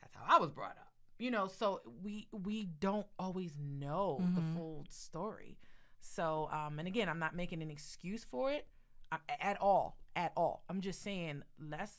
that's 0.00 0.14
how 0.14 0.22
I 0.26 0.38
was 0.38 0.50
brought 0.50 0.72
up. 0.78 0.92
You 1.18 1.30
know, 1.30 1.46
so 1.46 1.80
we 2.02 2.28
we 2.32 2.64
don't 2.64 3.06
always 3.18 3.52
know 3.60 4.18
the 4.34 4.42
full 4.54 4.86
story. 4.88 5.58
So 6.00 6.48
um 6.52 6.78
and 6.78 6.88
again, 6.88 7.08
I'm 7.08 7.18
not 7.18 7.34
making 7.36 7.60
an 7.62 7.70
excuse 7.70 8.24
for 8.24 8.50
it 8.52 8.66
uh, 9.12 9.18
at 9.40 9.60
all, 9.60 9.98
at 10.16 10.32
all. 10.36 10.64
I'm 10.68 10.80
just 10.80 11.02
saying 11.02 11.42
let's 11.58 11.92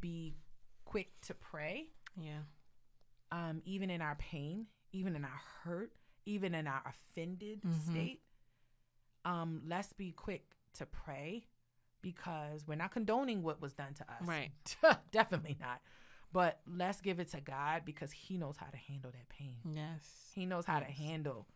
be 0.00 0.34
quick 0.84 1.08
to 1.22 1.34
pray 1.34 1.86
Yeah. 2.20 2.40
um, 3.30 3.62
even 3.64 3.88
in 3.90 4.02
our 4.02 4.16
pain, 4.16 4.66
even 4.92 5.16
in 5.16 5.24
our 5.24 5.40
hurt, 5.64 5.92
even 6.26 6.54
in 6.54 6.66
our 6.66 6.82
offended 6.86 7.60
state, 7.90 8.20
um, 9.24 9.62
let's 9.66 9.92
be 9.92 10.12
quick 10.12 10.44
to 10.74 10.86
pray 10.86 11.44
because 12.00 12.66
we're 12.66 12.74
not 12.74 12.90
condoning 12.92 13.42
what 13.42 13.60
was 13.60 13.72
done 13.72 13.94
to 13.94 14.02
us. 14.04 14.22
Right. 14.26 14.50
Definitely 15.12 15.56
not. 15.60 15.80
But 16.32 16.60
let's 16.66 17.00
give 17.00 17.20
it 17.20 17.30
to 17.32 17.40
God 17.40 17.82
because 17.84 18.10
He 18.10 18.38
knows 18.38 18.56
how 18.56 18.66
to 18.66 18.76
handle 18.76 19.10
that 19.10 19.28
pain. 19.28 19.56
Yes. 19.74 20.00
He 20.34 20.46
knows 20.46 20.64
how 20.64 20.80
to 20.80 20.86
handle 20.86 21.46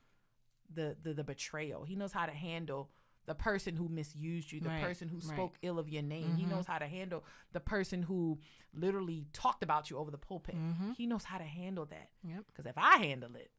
the, 0.73 0.97
the 1.03 1.15
the 1.15 1.25
betrayal. 1.25 1.85
He 1.85 1.97
knows 1.97 2.13
how 2.13 2.27
to 2.27 2.33
handle 2.33 2.91
the 3.25 3.35
person 3.35 3.75
who 3.75 3.89
misused 3.89 4.53
you, 4.53 4.61
the 4.61 4.69
Right, 4.69 4.83
person 4.83 5.09
who 5.09 5.17
right. 5.17 5.25
Mm-hmm. 5.25 5.35
spoke 5.35 5.55
ill 5.63 5.79
of 5.81 5.89
your 5.89 6.03
name. 6.03 6.37
He 6.37 6.45
knows 6.45 6.67
how 6.67 6.79
to 6.79 6.87
handle 6.87 7.25
the 7.53 7.59
person 7.61 8.03
who 8.03 8.39
literally 8.73 9.27
talked 9.33 9.63
about 9.65 9.91
you 9.91 9.97
over 9.99 10.11
the 10.13 10.19
pulpit. 10.19 10.55
Mm-hmm. 10.57 10.93
He 10.93 11.07
knows 11.07 11.25
how 11.25 11.39
to 11.39 11.45
handle 11.45 11.87
that. 11.87 12.11
Yep. 12.23 12.45
Because 12.47 12.67
if 12.67 12.77
I 12.77 12.99
handle 12.99 13.35
it, 13.35 13.51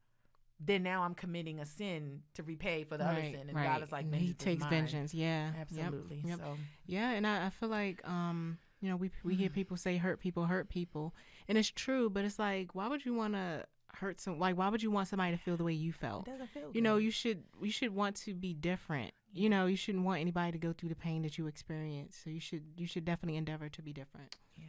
then 0.60 0.84
now 0.84 1.04
I'm 1.04 1.14
committing 1.14 1.60
a 1.60 1.66
sin 1.66 2.22
to 2.34 2.44
repay 2.44 2.84
for 2.84 2.98
the 2.98 3.06
other 3.06 3.22
sin, 3.22 3.46
and 3.48 3.56
right. 3.56 3.66
God 3.66 3.84
is 3.84 3.92
like, 3.92 4.06
he 4.06 4.12
"Vengeance 4.12 4.40
is 4.40 4.46
takes 4.46 4.62
mine." 4.62 4.70
vengeance. 4.70 5.14
Yeah. 5.14 5.52
Absolutely. 5.60 6.24
Yep. 6.26 6.40
So 6.40 6.58
Yeah, 6.86 7.12
and 7.12 7.28
I, 7.28 7.48
I 7.48 7.50
feel 7.50 7.70
like 7.70 8.08
um, 8.08 8.58
you 8.82 8.90
know, 8.90 8.96
we 8.96 9.12
we 9.24 9.36
hear 9.36 9.50
people 9.50 9.78
say 9.78 9.98
hurt 9.98 10.20
people 10.20 10.46
hurt 10.46 10.70
people, 10.70 11.14
and 11.48 11.58
it's 11.58 11.70
true, 11.70 12.10
but 12.10 12.26
it's 12.26 12.40
like, 12.40 12.74
why 12.76 12.88
would 12.88 13.06
you 13.06 13.14
want 13.14 13.34
to 13.34 13.66
hurt 13.94 14.20
some? 14.20 14.40
Like, 14.40 14.58
why 14.58 14.70
would 14.70 14.82
you 14.82 14.92
want 14.92 15.08
somebody 15.08 15.36
to 15.36 15.42
feel 15.42 15.58
the 15.58 15.64
way 15.64 15.74
you 15.74 15.90
it 15.90 15.96
felt? 15.96 16.26
doesn't 16.26 16.50
feel 16.50 16.72
You 16.74 16.82
know, 16.82 16.98
you 16.98 17.12
should 17.12 17.44
you 17.62 17.72
should 17.72 17.94
want 17.94 18.16
to 18.18 18.34
be 18.34 18.54
different. 18.54 19.12
You 19.34 19.50
know, 19.50 19.68
you 19.68 19.76
shouldn't 19.76 20.06
want 20.06 20.22
anybody 20.22 20.52
to 20.54 20.58
go 20.58 20.74
through 20.74 20.90
the 20.90 20.96
pain 20.96 21.22
that 21.24 21.38
you 21.38 21.48
experience. 21.48 22.20
So 22.24 22.30
you 22.30 22.40
should 22.40 22.64
you 22.76 22.88
should 22.88 23.06
definitely 23.06 23.38
endeavor 23.38 23.70
to 23.70 23.82
be 23.82 23.94
different. 23.94 24.36
Yeah. 24.56 24.66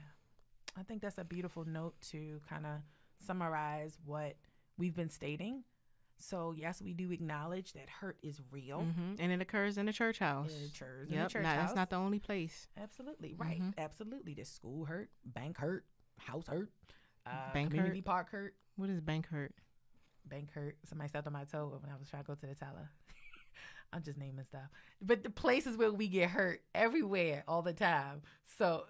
I 0.76 0.82
think 0.82 1.02
that's 1.02 1.18
a 1.18 1.24
beautiful 1.24 1.64
note 1.64 1.94
to 2.10 2.40
kind 2.48 2.66
of 2.66 2.80
summarize 3.24 3.98
what 4.04 4.36
we've 4.76 4.94
been 4.94 5.10
stating. 5.10 5.64
So, 6.20 6.52
yes, 6.56 6.82
we 6.82 6.94
do 6.94 7.12
acknowledge 7.12 7.72
that 7.74 7.88
hurt 7.88 8.18
is 8.22 8.40
real. 8.50 8.80
hmm 8.80 9.14
And 9.18 9.30
it 9.32 9.40
occurs 9.40 9.78
in 9.78 9.86
the 9.86 9.92
church 9.92 10.18
house. 10.18 10.52
In 10.52 10.62
the 10.64 10.68
church, 10.70 11.08
in 11.10 11.18
the 11.22 11.28
church 11.28 11.42
not- 11.44 11.56
house. 11.56 11.64
that's 11.68 11.76
not 11.76 11.90
the 11.90 11.96
only 11.96 12.18
place. 12.18 12.66
Absolutely. 12.80 13.34
Right. 13.38 13.60
Mm-hmm. 13.60 13.78
Absolutely. 13.80 14.34
There's 14.34 14.48
school 14.48 14.84
hurt, 14.84 15.10
bank 15.24 15.58
hurt, 15.58 15.84
house 16.18 16.46
hurt, 16.48 16.70
uh, 17.26 17.52
Bank 17.52 17.70
community 17.70 17.98
hurt? 18.00 18.04
park 18.04 18.30
hurt, 18.30 18.54
What 18.76 18.90
is 18.90 19.00
bank 19.00 19.28
hurt? 19.28 19.54
bank 20.26 20.52
hurt. 20.52 20.76
Somebody 20.84 21.08
stepped 21.08 21.26
on 21.26 21.32
my 21.32 21.44
toe 21.44 21.78
when 21.80 21.90
I 21.90 21.96
was 21.98 22.08
trying 22.08 22.22
to 22.22 22.26
go 22.26 22.34
to 22.34 22.46
the 22.46 22.54
teller. 22.54 22.90
I'm 23.92 24.02
just 24.02 24.18
naming 24.18 24.44
stuff. 24.44 24.68
But 25.00 25.22
the 25.22 25.30
places 25.30 25.76
where 25.76 25.90
we 25.92 26.08
get 26.08 26.28
hurt 26.30 26.60
everywhere 26.74 27.44
all 27.48 27.62
the 27.62 27.72
time. 27.72 28.20
So, 28.58 28.84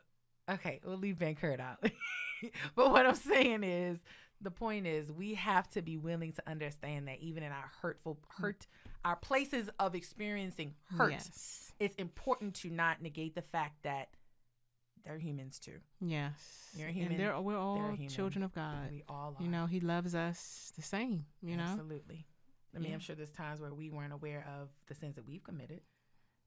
okay, 0.51 0.81
we'll 0.85 0.97
leave 0.97 1.19
bank 1.19 1.38
hurt 1.38 1.61
out. 1.61 1.79
but 2.75 2.91
what 2.91 3.07
I'm 3.07 3.14
saying 3.14 3.62
is, 3.62 4.01
the 4.40 4.51
point 4.51 4.87
is, 4.87 5.11
we 5.11 5.35
have 5.35 5.68
to 5.70 5.83
be 5.83 5.96
willing 5.96 6.33
to 6.33 6.42
understand 6.48 7.09
that 7.09 7.18
even 7.20 7.42
in 7.42 7.51
our 7.53 7.70
hurtful 7.83 8.18
hurt, 8.38 8.66
our 9.05 9.16
places 9.16 9.68
of 9.79 9.94
experiencing 9.94 10.74
hurt, 10.96 11.11
Yes. 11.12 11.72
it's 11.81 11.94
important 11.96 12.55
to 12.57 12.70
not 12.70 13.03
negate 13.03 13.35
the 13.35 13.42
fact 13.42 13.83
that 13.83 14.09
they're 15.05 15.18
humans 15.18 15.59
too. 15.59 15.79
Yes. 16.01 16.70
You're 16.77 16.88
human, 16.88 17.12
And 17.12 17.20
they're, 17.20 17.40
we're 17.40 17.53
they're 17.53 17.61
all 17.61 17.90
human. 17.92 18.09
children 18.09 18.42
of 18.44 18.55
God. 18.55 18.90
We 18.90 19.03
all 19.09 19.35
are. 19.38 19.42
You 19.42 19.48
know, 19.48 19.66
He 19.66 19.81
loves 19.81 20.14
us 20.14 20.72
the 20.77 20.83
same. 20.83 21.24
You 21.42 21.57
know. 21.57 21.62
Absolutely. 21.64 22.27
I 22.74 22.79
mean, 22.79 22.88
Yeah. 22.90 22.94
I'm 22.94 23.01
sure 23.01 23.16
there's 23.16 23.31
times 23.31 23.61
where 23.61 23.72
we 23.72 23.90
weren't 23.90 24.12
aware 24.12 24.46
of 24.61 24.68
the 24.87 24.94
sins 24.94 25.16
that 25.16 25.27
we've 25.27 25.42
committed. 25.42 25.81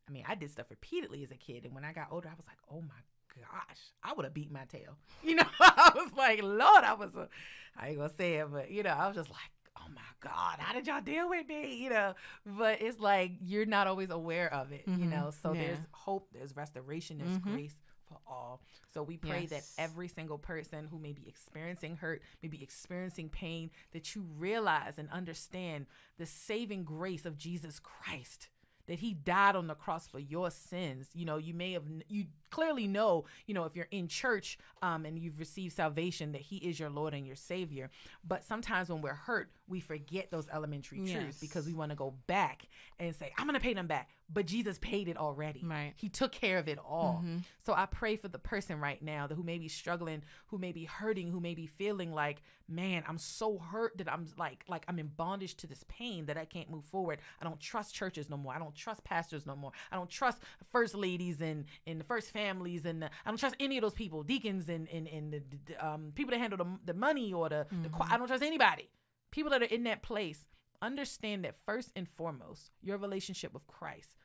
I 0.08 0.12
mean, 0.12 0.23
I 0.27 0.36
did 0.36 0.51
stuff 0.51 0.67
repeatedly 0.69 1.23
as 1.23 1.32
a 1.32 1.36
kid, 1.38 1.65
and 1.65 1.73
when 1.73 1.84
I 1.86 1.93
got 1.93 2.08
older, 2.12 2.27
I 2.30 2.36
was 2.36 2.45
like, 2.47 2.58
"Oh 2.69 2.82
my 2.82 2.99
gosh, 3.36 3.78
I 4.04 4.13
would 4.13 4.26
have 4.26 4.34
beat 4.34 4.52
my 4.52 4.65
tail." 4.65 4.98
You 5.24 5.36
know, 5.36 5.46
I 5.60 5.91
was 5.96 6.12
like, 6.17 6.41
"Lord, 6.41 6.84
I 6.84 6.94
was 6.94 7.15
a," 7.15 7.30
I 7.78 7.89
ain't 7.89 7.98
gonna 7.98 8.12
say 8.17 8.36
it, 8.36 8.52
but 8.52 8.72
you 8.72 8.84
know, 8.84 8.89
I 8.91 9.08
was 9.08 9.15
just 9.15 9.30
like, 9.30 9.52
"Oh 9.78 9.88
my 9.94 10.02
God, 10.20 10.58
how 10.60 10.74
did 10.74 10.88
y'all 10.88 11.02
deal 11.02 11.30
with 11.30 11.48
me?" 11.48 11.76
You 11.76 11.89
know, 11.91 12.13
but 12.46 12.82
it's 12.82 13.00
like 13.00 13.34
you're 13.41 13.65
not 13.65 13.88
always 13.88 14.10
aware 14.10 14.52
of 14.54 14.72
it. 14.72 14.84
You 14.88 15.06
Mhm. 15.06 15.10
know, 15.10 15.32
so 15.44 15.54
Yeah. 15.54 15.60
there's 15.60 15.80
hope, 15.91 16.30
there's 16.34 16.56
restoration, 16.56 17.17
there's 17.20 17.38
Mhm. 17.38 17.41
grace 17.41 17.76
for 18.08 18.20
all. 18.28 18.62
So 18.94 19.04
we 19.04 19.15
pray 19.17 19.41
Yes. 19.46 19.50
that 19.52 19.63
every 19.78 20.10
single 20.10 20.38
person 20.38 20.88
who 20.88 21.00
may 21.00 21.13
be 21.13 21.26
experiencing 21.30 21.96
hurt, 21.98 22.22
may 22.41 22.50
be 22.50 22.62
experiencing 22.62 23.30
pain, 23.30 23.72
that 23.94 24.15
you 24.15 24.24
realize 24.38 24.98
and 24.98 25.10
understand 25.12 25.86
the 26.17 26.26
saving 26.26 26.84
grace 26.84 27.26
of 27.26 27.38
Jesus 27.38 27.80
Christ. 27.80 28.50
That 28.91 28.99
he 28.99 29.13
died 29.13 29.56
on 29.56 29.67
the 29.67 29.73
cross 29.73 30.06
for 30.06 30.19
your 30.19 30.51
sins. 30.51 31.08
You 31.13 31.23
know, 31.23 31.38
you 31.38 31.54
may 31.54 31.71
have 31.71 31.84
you 32.10 32.25
clearly 32.49 32.88
know, 32.88 33.23
you 33.47 33.54
know, 33.54 33.63
if 33.63 33.73
you're 33.73 33.88
in 33.89 34.10
church 34.10 34.58
um, 34.82 35.06
and 35.06 35.17
you've 35.17 35.39
received 35.39 35.73
salvation, 35.73 36.34
that 36.34 36.41
He 36.41 36.58
is 36.58 36.77
your 36.77 36.89
Lord 36.89 37.13
and 37.13 37.25
your 37.25 37.38
Savior. 37.38 37.89
But 38.27 38.43
sometimes 38.43 38.89
when 38.89 39.01
we're 39.01 39.13
hurt, 39.13 39.49
we 39.71 39.79
forget 39.79 40.29
those 40.29 40.47
elementary 40.53 40.99
truths 40.99 41.39
because 41.39 41.65
we 41.65 41.73
want 41.73 41.89
to 41.91 41.95
go 41.95 42.13
back 42.27 42.67
and 42.99 43.15
say, 43.15 43.31
I'm 43.38 43.47
going 43.47 43.60
to 43.60 43.63
pay 43.63 43.73
them 43.73 43.88
back. 43.88 44.10
But 44.34 44.45
Jesus 44.45 44.77
paid 44.79 45.10
it 45.10 45.17
already. 45.17 45.62
Right. 45.65 45.93
He 45.95 46.07
took 46.07 46.31
care 46.31 46.57
of 46.57 46.69
it 46.69 46.77
all. 46.77 47.23
So 47.65 47.73
I 47.73 47.86
pray 47.86 48.15
for 48.15 48.27
the 48.29 48.39
person 48.39 48.79
right 48.79 49.01
now 49.01 49.27
that 49.27 49.36
who 49.36 49.43
may 49.43 49.57
be 49.57 49.67
struggling, 49.67 50.21
who 50.47 50.57
may 50.57 50.71
be 50.71 50.86
hurting, 50.86 51.31
who 51.31 51.39
may 51.41 51.53
be 51.53 51.65
feeling 51.65 52.13
like, 52.13 52.41
man, 52.69 53.03
I'm 53.07 53.17
so 53.17 53.57
hurt 53.57 53.97
that 53.97 54.10
I'm 54.12 54.27
like, 54.38 54.63
like 54.69 54.86
I'm 54.88 54.99
in 54.99 55.07
bondage 55.07 55.55
to 55.57 55.67
this 55.67 55.84
pain 55.89 56.27
that 56.27 56.38
I 56.38 56.45
can't 56.45 56.69
move 56.69 56.86
forward. 56.86 57.19
I 57.41 57.43
don't 57.43 57.60
trust 57.60 57.93
churches 57.93 58.29
no 58.29 58.38
more. 58.38 58.53
I 58.53 58.60
don't 58.60 58.73
trust 58.75 59.03
pastors 59.03 59.45
no 59.45 59.55
more. 59.55 59.71
I 59.91 59.97
don't 59.97 60.10
trust 60.10 60.41
first 60.71 60.95
ladies 60.95 61.41
and 61.41 61.65
and 61.86 61.99
the 61.99 62.05
first 62.05 62.31
families 62.31 62.86
and 62.86 63.01
the, 63.01 63.07
I 63.25 63.29
don't 63.29 63.38
trust 63.38 63.55
any 63.60 63.77
of 63.77 63.81
those 63.81 63.93
people, 63.93 64.23
deacons 64.23 64.69
and 64.69 64.88
and, 64.89 65.07
and 65.07 65.41
the, 65.67 65.86
um, 65.86 66.13
people 66.15 66.31
that 66.31 66.39
handle 66.39 66.57
the, 66.57 66.93
the 66.93 66.93
money 66.93 67.34
or 67.34 67.49
the, 67.49 67.67
the 67.84 67.89
I 67.99 68.17
don't 68.17 68.27
trust 68.27 68.43
anybody. 68.43 68.89
People 69.32 69.52
that 69.52 69.62
are 69.62 69.65
in 69.65 69.84
that 69.84 70.04
place 70.04 70.46
understand 70.82 71.46
that 71.46 71.56
first 71.65 71.91
and 71.96 72.08
foremost, 72.08 72.72
your 72.82 72.98
relationship 72.98 73.54
with 73.54 73.67
Christ 73.67 74.15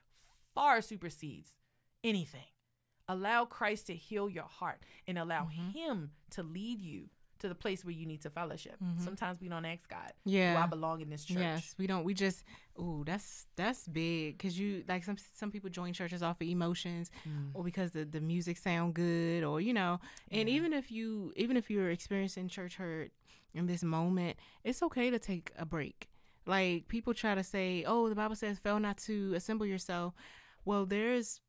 far 0.55 0.81
supersedes 0.81 1.51
anything. 2.03 2.47
Allow 3.09 3.45
Christ 3.45 3.87
to 3.87 3.95
heal 3.95 4.29
your 4.29 4.45
heart 4.45 4.81
and 5.07 5.19
allow 5.19 5.45
Mm-hmm. 5.45 5.71
Him 5.71 6.11
to 6.31 6.43
lead 6.43 6.81
you 6.81 7.11
to 7.41 7.49
the 7.49 7.55
place 7.55 7.85
where 7.85 7.93
you 7.95 8.07
need 8.07 8.23
to 8.23 8.31
fellowship. 8.31 8.77
Sometimes 8.99 9.41
we 9.41 9.49
don't 9.49 9.65
ask 9.65 9.89
God, 9.89 10.13
"Do 10.25 10.31
Mm-hmm. 10.31 10.39
Yeah. 10.39 10.63
I 10.65 10.67
belong 10.67 11.01
in 11.01 11.11
this 11.11 11.25
church?" 11.25 11.39
Yes, 11.39 11.75
we 11.79 11.87
don't. 11.87 12.05
We 12.05 12.15
just, 12.15 12.45
ooh, 12.81 13.03
that's 13.07 13.47
that's 13.57 13.87
big 13.89 14.39
because 14.39 14.59
you 14.59 14.85
like 14.89 15.05
some 15.05 15.17
some 15.35 15.51
people 15.51 15.69
join 15.71 15.93
churches 15.93 16.23
off 16.23 16.41
of 16.41 16.47
emotions, 16.49 17.11
Mm. 17.29 17.51
or 17.55 17.63
because 17.65 17.91
the 17.93 18.05
the 18.05 18.21
music 18.21 18.57
sound 18.57 18.95
good, 18.95 19.45
or 19.45 19.61
you 19.61 19.73
know. 19.75 20.01
And 20.31 20.49
even 20.49 20.73
if 20.73 20.91
you 20.91 21.33
even 21.37 21.57
if 21.57 21.71
you're 21.71 21.91
experiencing 21.91 22.49
church 22.49 22.77
hurt 22.77 23.11
in 23.55 23.67
this 23.67 23.83
moment, 23.83 24.37
it's 24.65 24.83
okay 24.83 25.11
to 25.11 25.19
take 25.19 25.53
a 25.59 25.65
break. 25.67 26.09
Like 26.47 26.87
people 26.89 27.13
try 27.15 27.35
to 27.35 27.43
say, 27.43 27.85
oh, 27.87 28.09
the 28.09 28.15
Bible 28.15 28.37
says, 28.37 28.59
"Fail 28.59 28.79
not 28.81 28.99
to 29.09 29.35
assemble 29.35 29.67
yourself." 29.67 30.15
Well, 30.65 30.85
there's 30.87 31.41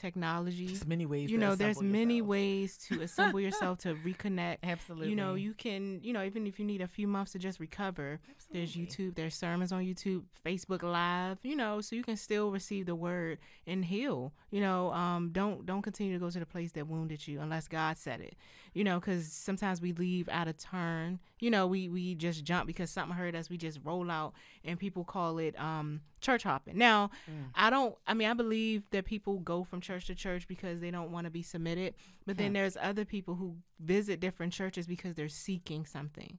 technology. 0.00 0.66
There's 0.66 0.86
many 0.86 1.06
ways. 1.06 1.30
you 1.30 1.38
to 1.38 1.44
know, 1.44 1.54
there's 1.54 1.76
assemble 1.76 1.92
many 1.92 2.22
ways 2.22 2.78
to 2.88 3.00
assemble 3.02 3.40
yourself 3.40 3.78
to 3.80 3.94
reconnect. 3.94 4.58
Absolutely. 4.62 5.10
You 5.10 5.16
know, 5.16 5.34
you 5.34 5.54
can, 5.54 6.00
you 6.02 6.12
know, 6.12 6.22
even 6.24 6.46
if 6.46 6.58
you 6.58 6.64
need 6.64 6.80
a 6.80 6.88
few 6.88 7.06
months 7.06 7.32
to 7.32 7.38
just 7.38 7.60
recover, 7.60 8.20
Absolutely. 8.30 8.60
there's 8.60 8.76
YouTube, 8.76 9.14
there's 9.14 9.34
sermons 9.34 9.72
on 9.72 9.82
YouTube, 9.82 10.22
Facebook 10.44 10.82
Live, 10.82 11.38
you 11.42 11.56
know, 11.56 11.80
so 11.80 11.94
you 11.94 12.02
can 12.02 12.16
still 12.16 12.50
receive 12.50 12.86
the 12.86 12.94
word 12.94 13.38
and 13.66 13.84
heal. 13.84 14.32
You 14.50 14.60
know, 14.60 14.92
um, 14.92 15.30
don't 15.32 15.66
don't 15.66 15.82
continue 15.82 16.14
to 16.14 16.18
go 16.18 16.30
to 16.30 16.38
the 16.38 16.46
place 16.46 16.72
that 16.72 16.86
wounded 16.86 17.26
you 17.26 17.40
unless 17.40 17.68
God 17.68 17.98
said 17.98 18.20
it. 18.20 18.36
You 18.72 18.84
know, 18.84 18.98
because 18.98 19.30
sometimes 19.30 19.80
we 19.80 19.92
leave 19.92 20.28
out 20.28 20.48
of 20.48 20.56
turn. 20.56 21.20
You 21.40 21.50
know, 21.50 21.66
we 21.66 21.88
we 21.88 22.14
just 22.14 22.44
jump 22.44 22.66
because 22.66 22.90
something 22.90 23.16
hurt 23.16 23.34
us. 23.34 23.48
We 23.50 23.56
just 23.56 23.80
roll 23.82 24.10
out, 24.10 24.34
and 24.64 24.78
people 24.78 25.04
call 25.04 25.38
it 25.38 25.58
um, 25.58 26.02
church 26.20 26.42
hopping. 26.42 26.76
Now, 26.78 27.10
I 27.54 27.70
don't. 27.70 27.96
I 28.06 28.14
mean, 28.14 28.28
I 28.28 28.34
believe 28.34 28.82
that 28.90 29.06
people 29.06 29.38
go 29.38 29.64
from 29.64 29.80
church 29.80 30.06
to 30.06 30.14
church 30.14 30.46
because 30.46 30.80
they 30.80 30.90
don't 30.90 31.10
want 31.10 31.24
to 31.24 31.30
be 31.30 31.42
submitted. 31.42 31.94
But 32.26 32.36
then 32.36 32.52
there's 32.52 32.76
other 32.80 33.04
people 33.04 33.34
who 33.34 33.56
visit 33.80 34.20
different 34.20 34.52
churches 34.52 34.86
because 34.86 35.14
they're 35.14 35.28
seeking 35.28 35.86
something, 35.86 36.38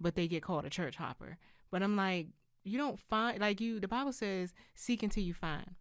but 0.00 0.14
they 0.14 0.28
get 0.28 0.42
called 0.42 0.64
a 0.66 0.70
church 0.70 0.96
hopper. 0.96 1.38
But 1.70 1.82
I'm 1.82 1.96
like, 1.96 2.28
you 2.64 2.78
don't 2.78 3.00
find 3.00 3.40
like 3.40 3.60
you. 3.60 3.80
The 3.80 3.88
Bible 3.88 4.12
says, 4.12 4.52
"Seek 4.74 5.02
until 5.02 5.24
you 5.24 5.34
find." 5.34 5.74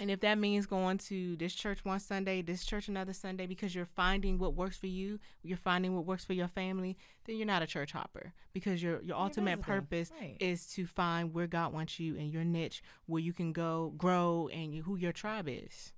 And 0.00 0.10
if 0.10 0.20
that 0.20 0.38
means 0.38 0.64
going 0.64 0.96
to 0.96 1.36
this 1.36 1.54
church 1.54 1.84
one 1.84 2.00
Sunday, 2.00 2.40
this 2.40 2.64
church 2.64 2.88
another 2.88 3.12
Sunday, 3.12 3.46
because 3.46 3.74
you're 3.74 3.84
finding 3.84 4.38
what 4.38 4.54
works 4.54 4.78
for 4.78 4.86
you, 4.86 5.20
you're 5.42 5.58
finding 5.58 5.94
what 5.94 6.06
works 6.06 6.24
for 6.24 6.32
your 6.32 6.48
family, 6.48 6.96
then 7.26 7.36
you're 7.36 7.46
not 7.46 7.60
a 7.60 7.66
church 7.66 7.92
hopper. 7.92 8.32
Because 8.54 8.82
your 8.82 9.02
your 9.02 9.18
ultimate 9.18 9.58
visiting, 9.58 9.74
purpose 9.74 10.10
right. 10.18 10.36
is 10.40 10.66
to 10.68 10.86
find 10.86 11.34
where 11.34 11.46
God 11.46 11.74
wants 11.74 12.00
you 12.00 12.16
and 12.16 12.32
your 12.32 12.44
niche, 12.44 12.82
where 13.04 13.20
you 13.20 13.34
can 13.34 13.52
go 13.52 13.92
grow, 13.98 14.48
and 14.50 14.74
you, 14.74 14.82
who 14.82 14.96
your 14.96 15.12
tribe 15.12 15.48
is. 15.48 15.92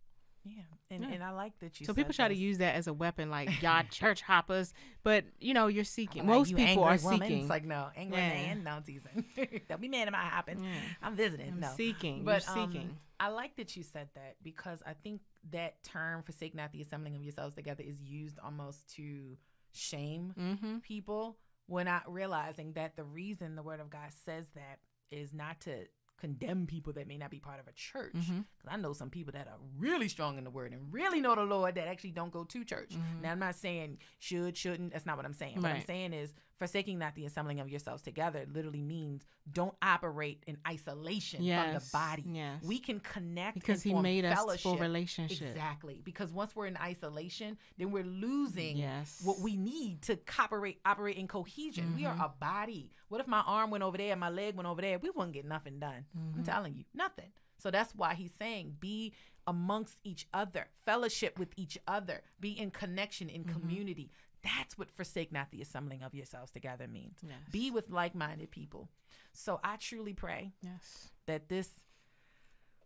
Yeah, 0.44 0.62
and 0.90 1.04
Yeah. 1.04 1.10
and 1.10 1.22
I 1.22 1.30
like 1.30 1.58
that 1.60 1.78
you. 1.80 1.86
So 1.86 1.94
people 1.94 2.12
try 2.12 2.28
to 2.28 2.34
use 2.34 2.58
that 2.58 2.74
as 2.74 2.86
a 2.86 2.92
weapon, 2.92 3.30
like 3.30 3.48
y'all 3.62 3.84
church 3.90 4.22
hoppers, 4.22 4.74
but 5.02 5.24
you 5.38 5.54
know 5.54 5.68
you're 5.68 5.84
seeking. 5.84 6.22
Like, 6.26 6.36
Most 6.36 6.50
you 6.50 6.56
people 6.56 6.84
are 6.84 6.96
woman. 6.96 7.20
seeking. 7.20 7.40
It's 7.40 7.50
like 7.50 7.64
no, 7.64 7.88
angry 7.96 8.18
Yeah. 8.18 8.28
man, 8.28 8.64
no 8.64 8.80
teasing. 8.84 9.24
Don't 9.68 9.80
be 9.80 9.88
mad 9.88 10.08
at 10.08 10.12
my 10.12 10.18
hopping. 10.18 10.66
I'm 11.02 11.16
visiting. 11.16 11.48
I'm 11.48 11.60
no, 11.60 11.72
seeking. 11.76 12.24
But 12.24 12.44
you're 12.46 12.58
um, 12.58 12.72
seeking. 12.72 12.96
I 13.20 13.28
like 13.28 13.56
that 13.56 13.76
you 13.76 13.84
said 13.84 14.08
that 14.14 14.36
because 14.42 14.82
I 14.84 14.94
think 14.94 15.20
that 15.50 15.82
term 15.84 16.22
"forsake 16.22 16.54
not 16.54 16.72
the 16.72 16.82
assembling 16.82 17.14
of 17.14 17.22
yourselves 17.22 17.54
together" 17.54 17.84
is 17.86 18.00
used 18.02 18.38
almost 18.42 18.92
to 18.96 19.36
shame 19.70 20.34
mm-hmm. 20.38 20.78
people, 20.78 21.38
when 21.66 21.86
not 21.86 22.12
realizing 22.12 22.72
that 22.72 22.96
the 22.96 23.04
reason 23.04 23.54
the 23.54 23.62
Word 23.62 23.80
of 23.80 23.90
God 23.90 24.10
says 24.24 24.46
that 24.54 24.80
is 25.12 25.32
not 25.32 25.60
to 25.60 25.86
condemn 26.22 26.66
people 26.66 26.92
that 26.92 27.08
may 27.08 27.18
not 27.18 27.30
be 27.30 27.40
part 27.40 27.58
of 27.58 27.66
a 27.66 27.72
church. 27.72 28.14
Mm-hmm. 28.14 28.42
Because 28.56 28.70
I 28.72 28.76
know 28.76 28.92
some 28.92 29.10
people 29.10 29.32
that 29.32 29.48
are 29.48 29.58
really 29.76 30.06
strong 30.06 30.38
in 30.38 30.44
the 30.44 30.50
Word 30.50 30.72
and 30.72 30.92
really 30.92 31.20
know 31.20 31.34
the 31.34 31.42
Lord 31.42 31.74
that 31.74 31.88
actually 31.88 32.12
don't 32.12 32.32
go 32.32 32.44
to 32.44 32.64
church. 32.64 32.92
Now 33.20 33.32
I'm 33.32 33.40
not 33.40 33.56
saying 33.56 33.98
should, 34.20 34.56
shouldn't. 34.56 34.92
That's 34.92 35.04
not 35.04 35.16
what 35.16 35.26
I'm 35.26 35.34
saying. 35.34 35.56
What 35.60 35.66
I'm 35.70 35.76
Mm-hmm. 35.78 35.86
Saying 35.86 36.12
is 36.12 36.32
forsaking 36.62 36.98
not 36.98 37.14
the 37.16 37.24
assembling 37.26 37.58
of 37.58 37.68
yourselves 37.68 38.02
together 38.04 38.46
literally 38.52 38.80
means 38.82 39.26
don't 39.52 39.74
operate 39.82 40.44
in 40.46 40.56
isolation 40.68 41.38
from 41.38 41.74
the 41.74 41.82
body. 41.92 42.24
yes. 42.26 42.62
We 42.62 42.78
can 42.78 43.00
connect 43.00 43.54
Because 43.54 43.82
He 43.82 43.92
made 43.94 44.24
us 44.24 44.38
for 44.38 44.44
fellowship. 44.58 44.80
relationship. 44.80 45.48
Exactly. 45.48 46.00
Because 46.04 46.32
once 46.32 46.54
we're 46.54 46.66
in 46.66 46.76
isolation, 46.76 47.58
then 47.78 47.90
we're 47.90 48.04
losing 48.04 48.76
Yes. 48.76 49.20
what 49.24 49.40
we 49.40 49.56
need 49.56 50.02
to 50.02 50.14
cooperate, 50.16 50.78
operate 50.84 51.16
in 51.16 51.26
cohesion. 51.26 51.96
We 51.96 52.06
are 52.06 52.14
Mm-hmm. 52.14 52.22
a 52.22 52.28
body. 52.40 52.90
What 53.08 53.20
if 53.20 53.26
my 53.26 53.40
arm 53.40 53.70
went 53.70 53.82
over 53.82 53.98
there, 53.98 54.12
and 54.12 54.20
my 54.20 54.30
leg 54.30 54.54
went 54.54 54.68
over 54.68 54.80
there? 54.80 54.98
We 55.00 55.10
wouldn't 55.10 55.32
get 55.34 55.44
nothing 55.44 55.80
done. 55.80 56.04
Mm-hmm. 56.16 56.38
I'm 56.38 56.44
telling 56.44 56.74
you, 56.76 56.84
nothing. 56.94 57.32
So 57.58 57.70
that's 57.72 57.92
why 57.94 58.14
he's 58.14 58.32
saying 58.38 58.76
be 58.78 59.12
amongst 59.48 59.98
each 60.04 60.28
other, 60.32 60.68
fellowship 60.86 61.38
with 61.38 61.48
each 61.56 61.76
other, 61.88 62.22
be 62.40 62.52
in 62.52 62.70
connection, 62.70 63.28
in 63.28 63.42
Mm-hmm. 63.44 63.52
community. 63.60 64.10
That's 64.44 64.76
what 64.76 64.90
forsake 64.90 65.30
not 65.32 65.50
the 65.50 65.62
assembling 65.62 66.02
of 66.02 66.14
yourselves 66.14 66.50
together 66.50 66.88
means. 66.88 67.18
Yes. 67.22 67.36
Be 67.50 67.70
with 67.70 67.90
like 67.90 68.14
minded 68.14 68.50
people. 68.50 68.88
So 69.32 69.60
I 69.62 69.76
truly 69.76 70.14
pray 70.14 70.52
Yes. 70.62 71.08
that 71.26 71.48
this 71.48 71.68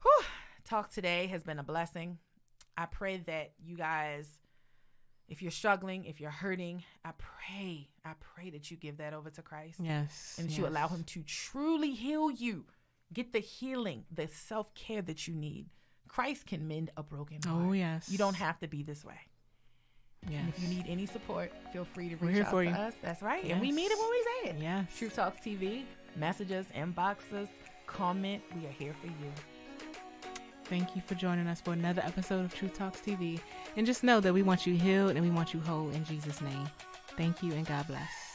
whew, 0.02 0.24
talk 0.64 0.90
today 0.90 1.26
has 1.28 1.42
been 1.42 1.58
a 1.58 1.62
blessing. 1.64 2.18
I 2.76 2.84
pray 2.86 3.18
that 3.26 3.52
you 3.58 3.76
guys, 3.76 4.28
if 5.28 5.40
you're 5.40 5.50
struggling, 5.50 6.04
if 6.04 6.20
you're 6.20 6.30
hurting, 6.30 6.84
I 7.04 7.12
pray, 7.16 7.88
I 8.04 8.12
pray 8.20 8.50
that 8.50 8.70
you 8.70 8.76
give 8.76 8.98
that 8.98 9.14
over 9.14 9.30
to 9.30 9.42
Christ 9.42 9.80
Yes. 9.82 10.34
and 10.38 10.46
that 10.46 10.52
yes. 10.52 10.58
you 10.58 10.66
allow 10.66 10.88
Him 10.88 11.04
to 11.04 11.22
truly 11.22 11.92
heal 11.92 12.30
you. 12.30 12.66
Get 13.12 13.32
the 13.32 13.38
healing, 13.38 14.04
the 14.12 14.28
self 14.28 14.74
care 14.74 15.00
that 15.02 15.26
you 15.26 15.34
need. 15.34 15.66
Christ 16.08 16.46
can 16.46 16.68
mend 16.68 16.90
a 16.96 17.02
broken 17.02 17.38
oh, 17.46 17.48
heart. 17.48 17.64
Oh 17.68 17.72
yes. 17.72 18.08
You 18.10 18.18
don't 18.18 18.36
have 18.36 18.58
to 18.60 18.68
be 18.68 18.82
this 18.82 19.04
way. 19.04 19.18
Yes. 20.28 20.40
And 20.40 20.48
if 20.48 20.62
you 20.62 20.68
need 20.68 20.84
any 20.88 21.06
support, 21.06 21.52
feel 21.72 21.84
free 21.84 22.08
to 22.08 22.16
reach 22.16 22.38
out 22.44 22.50
for 22.50 22.64
to 22.64 22.68
you. 22.70 22.74
us. 22.76 22.94
That's 23.02 23.22
right. 23.22 23.44
And 23.44 23.60
we 23.60 23.68
Yes. 23.68 23.76
meet 23.76 23.90
it 23.90 23.98
when 23.98 24.10
we 24.10 24.22
say 24.24 24.50
it. 24.50 24.62
Yes. 24.62 24.98
Truth 24.98 25.14
Talks 25.16 25.38
TV, 25.44 25.84
messages, 26.16 26.66
inboxes, 26.76 27.48
comment. 27.86 28.42
We 28.56 28.66
are 28.66 28.72
here 28.72 28.94
for 29.00 29.06
you. 29.06 29.32
Thank 30.64 30.96
you 30.96 31.02
for 31.06 31.14
joining 31.14 31.46
us 31.46 31.60
for 31.60 31.72
another 31.74 32.02
episode 32.04 32.44
of 32.44 32.52
Truth 32.52 32.74
Talks 32.74 33.00
TV. 33.00 33.38
And 33.76 33.86
just 33.86 34.02
know 34.02 34.18
that 34.20 34.32
we 34.34 34.42
want 34.42 34.66
you 34.66 34.74
healed 34.74 35.12
and 35.12 35.20
we 35.20 35.30
want 35.30 35.54
you 35.54 35.60
whole 35.60 35.90
in 35.90 36.04
Jesus' 36.04 36.40
name. 36.40 36.66
Thank 37.16 37.42
you 37.42 37.52
and 37.52 37.64
God 37.64 37.86
bless. 37.86 38.25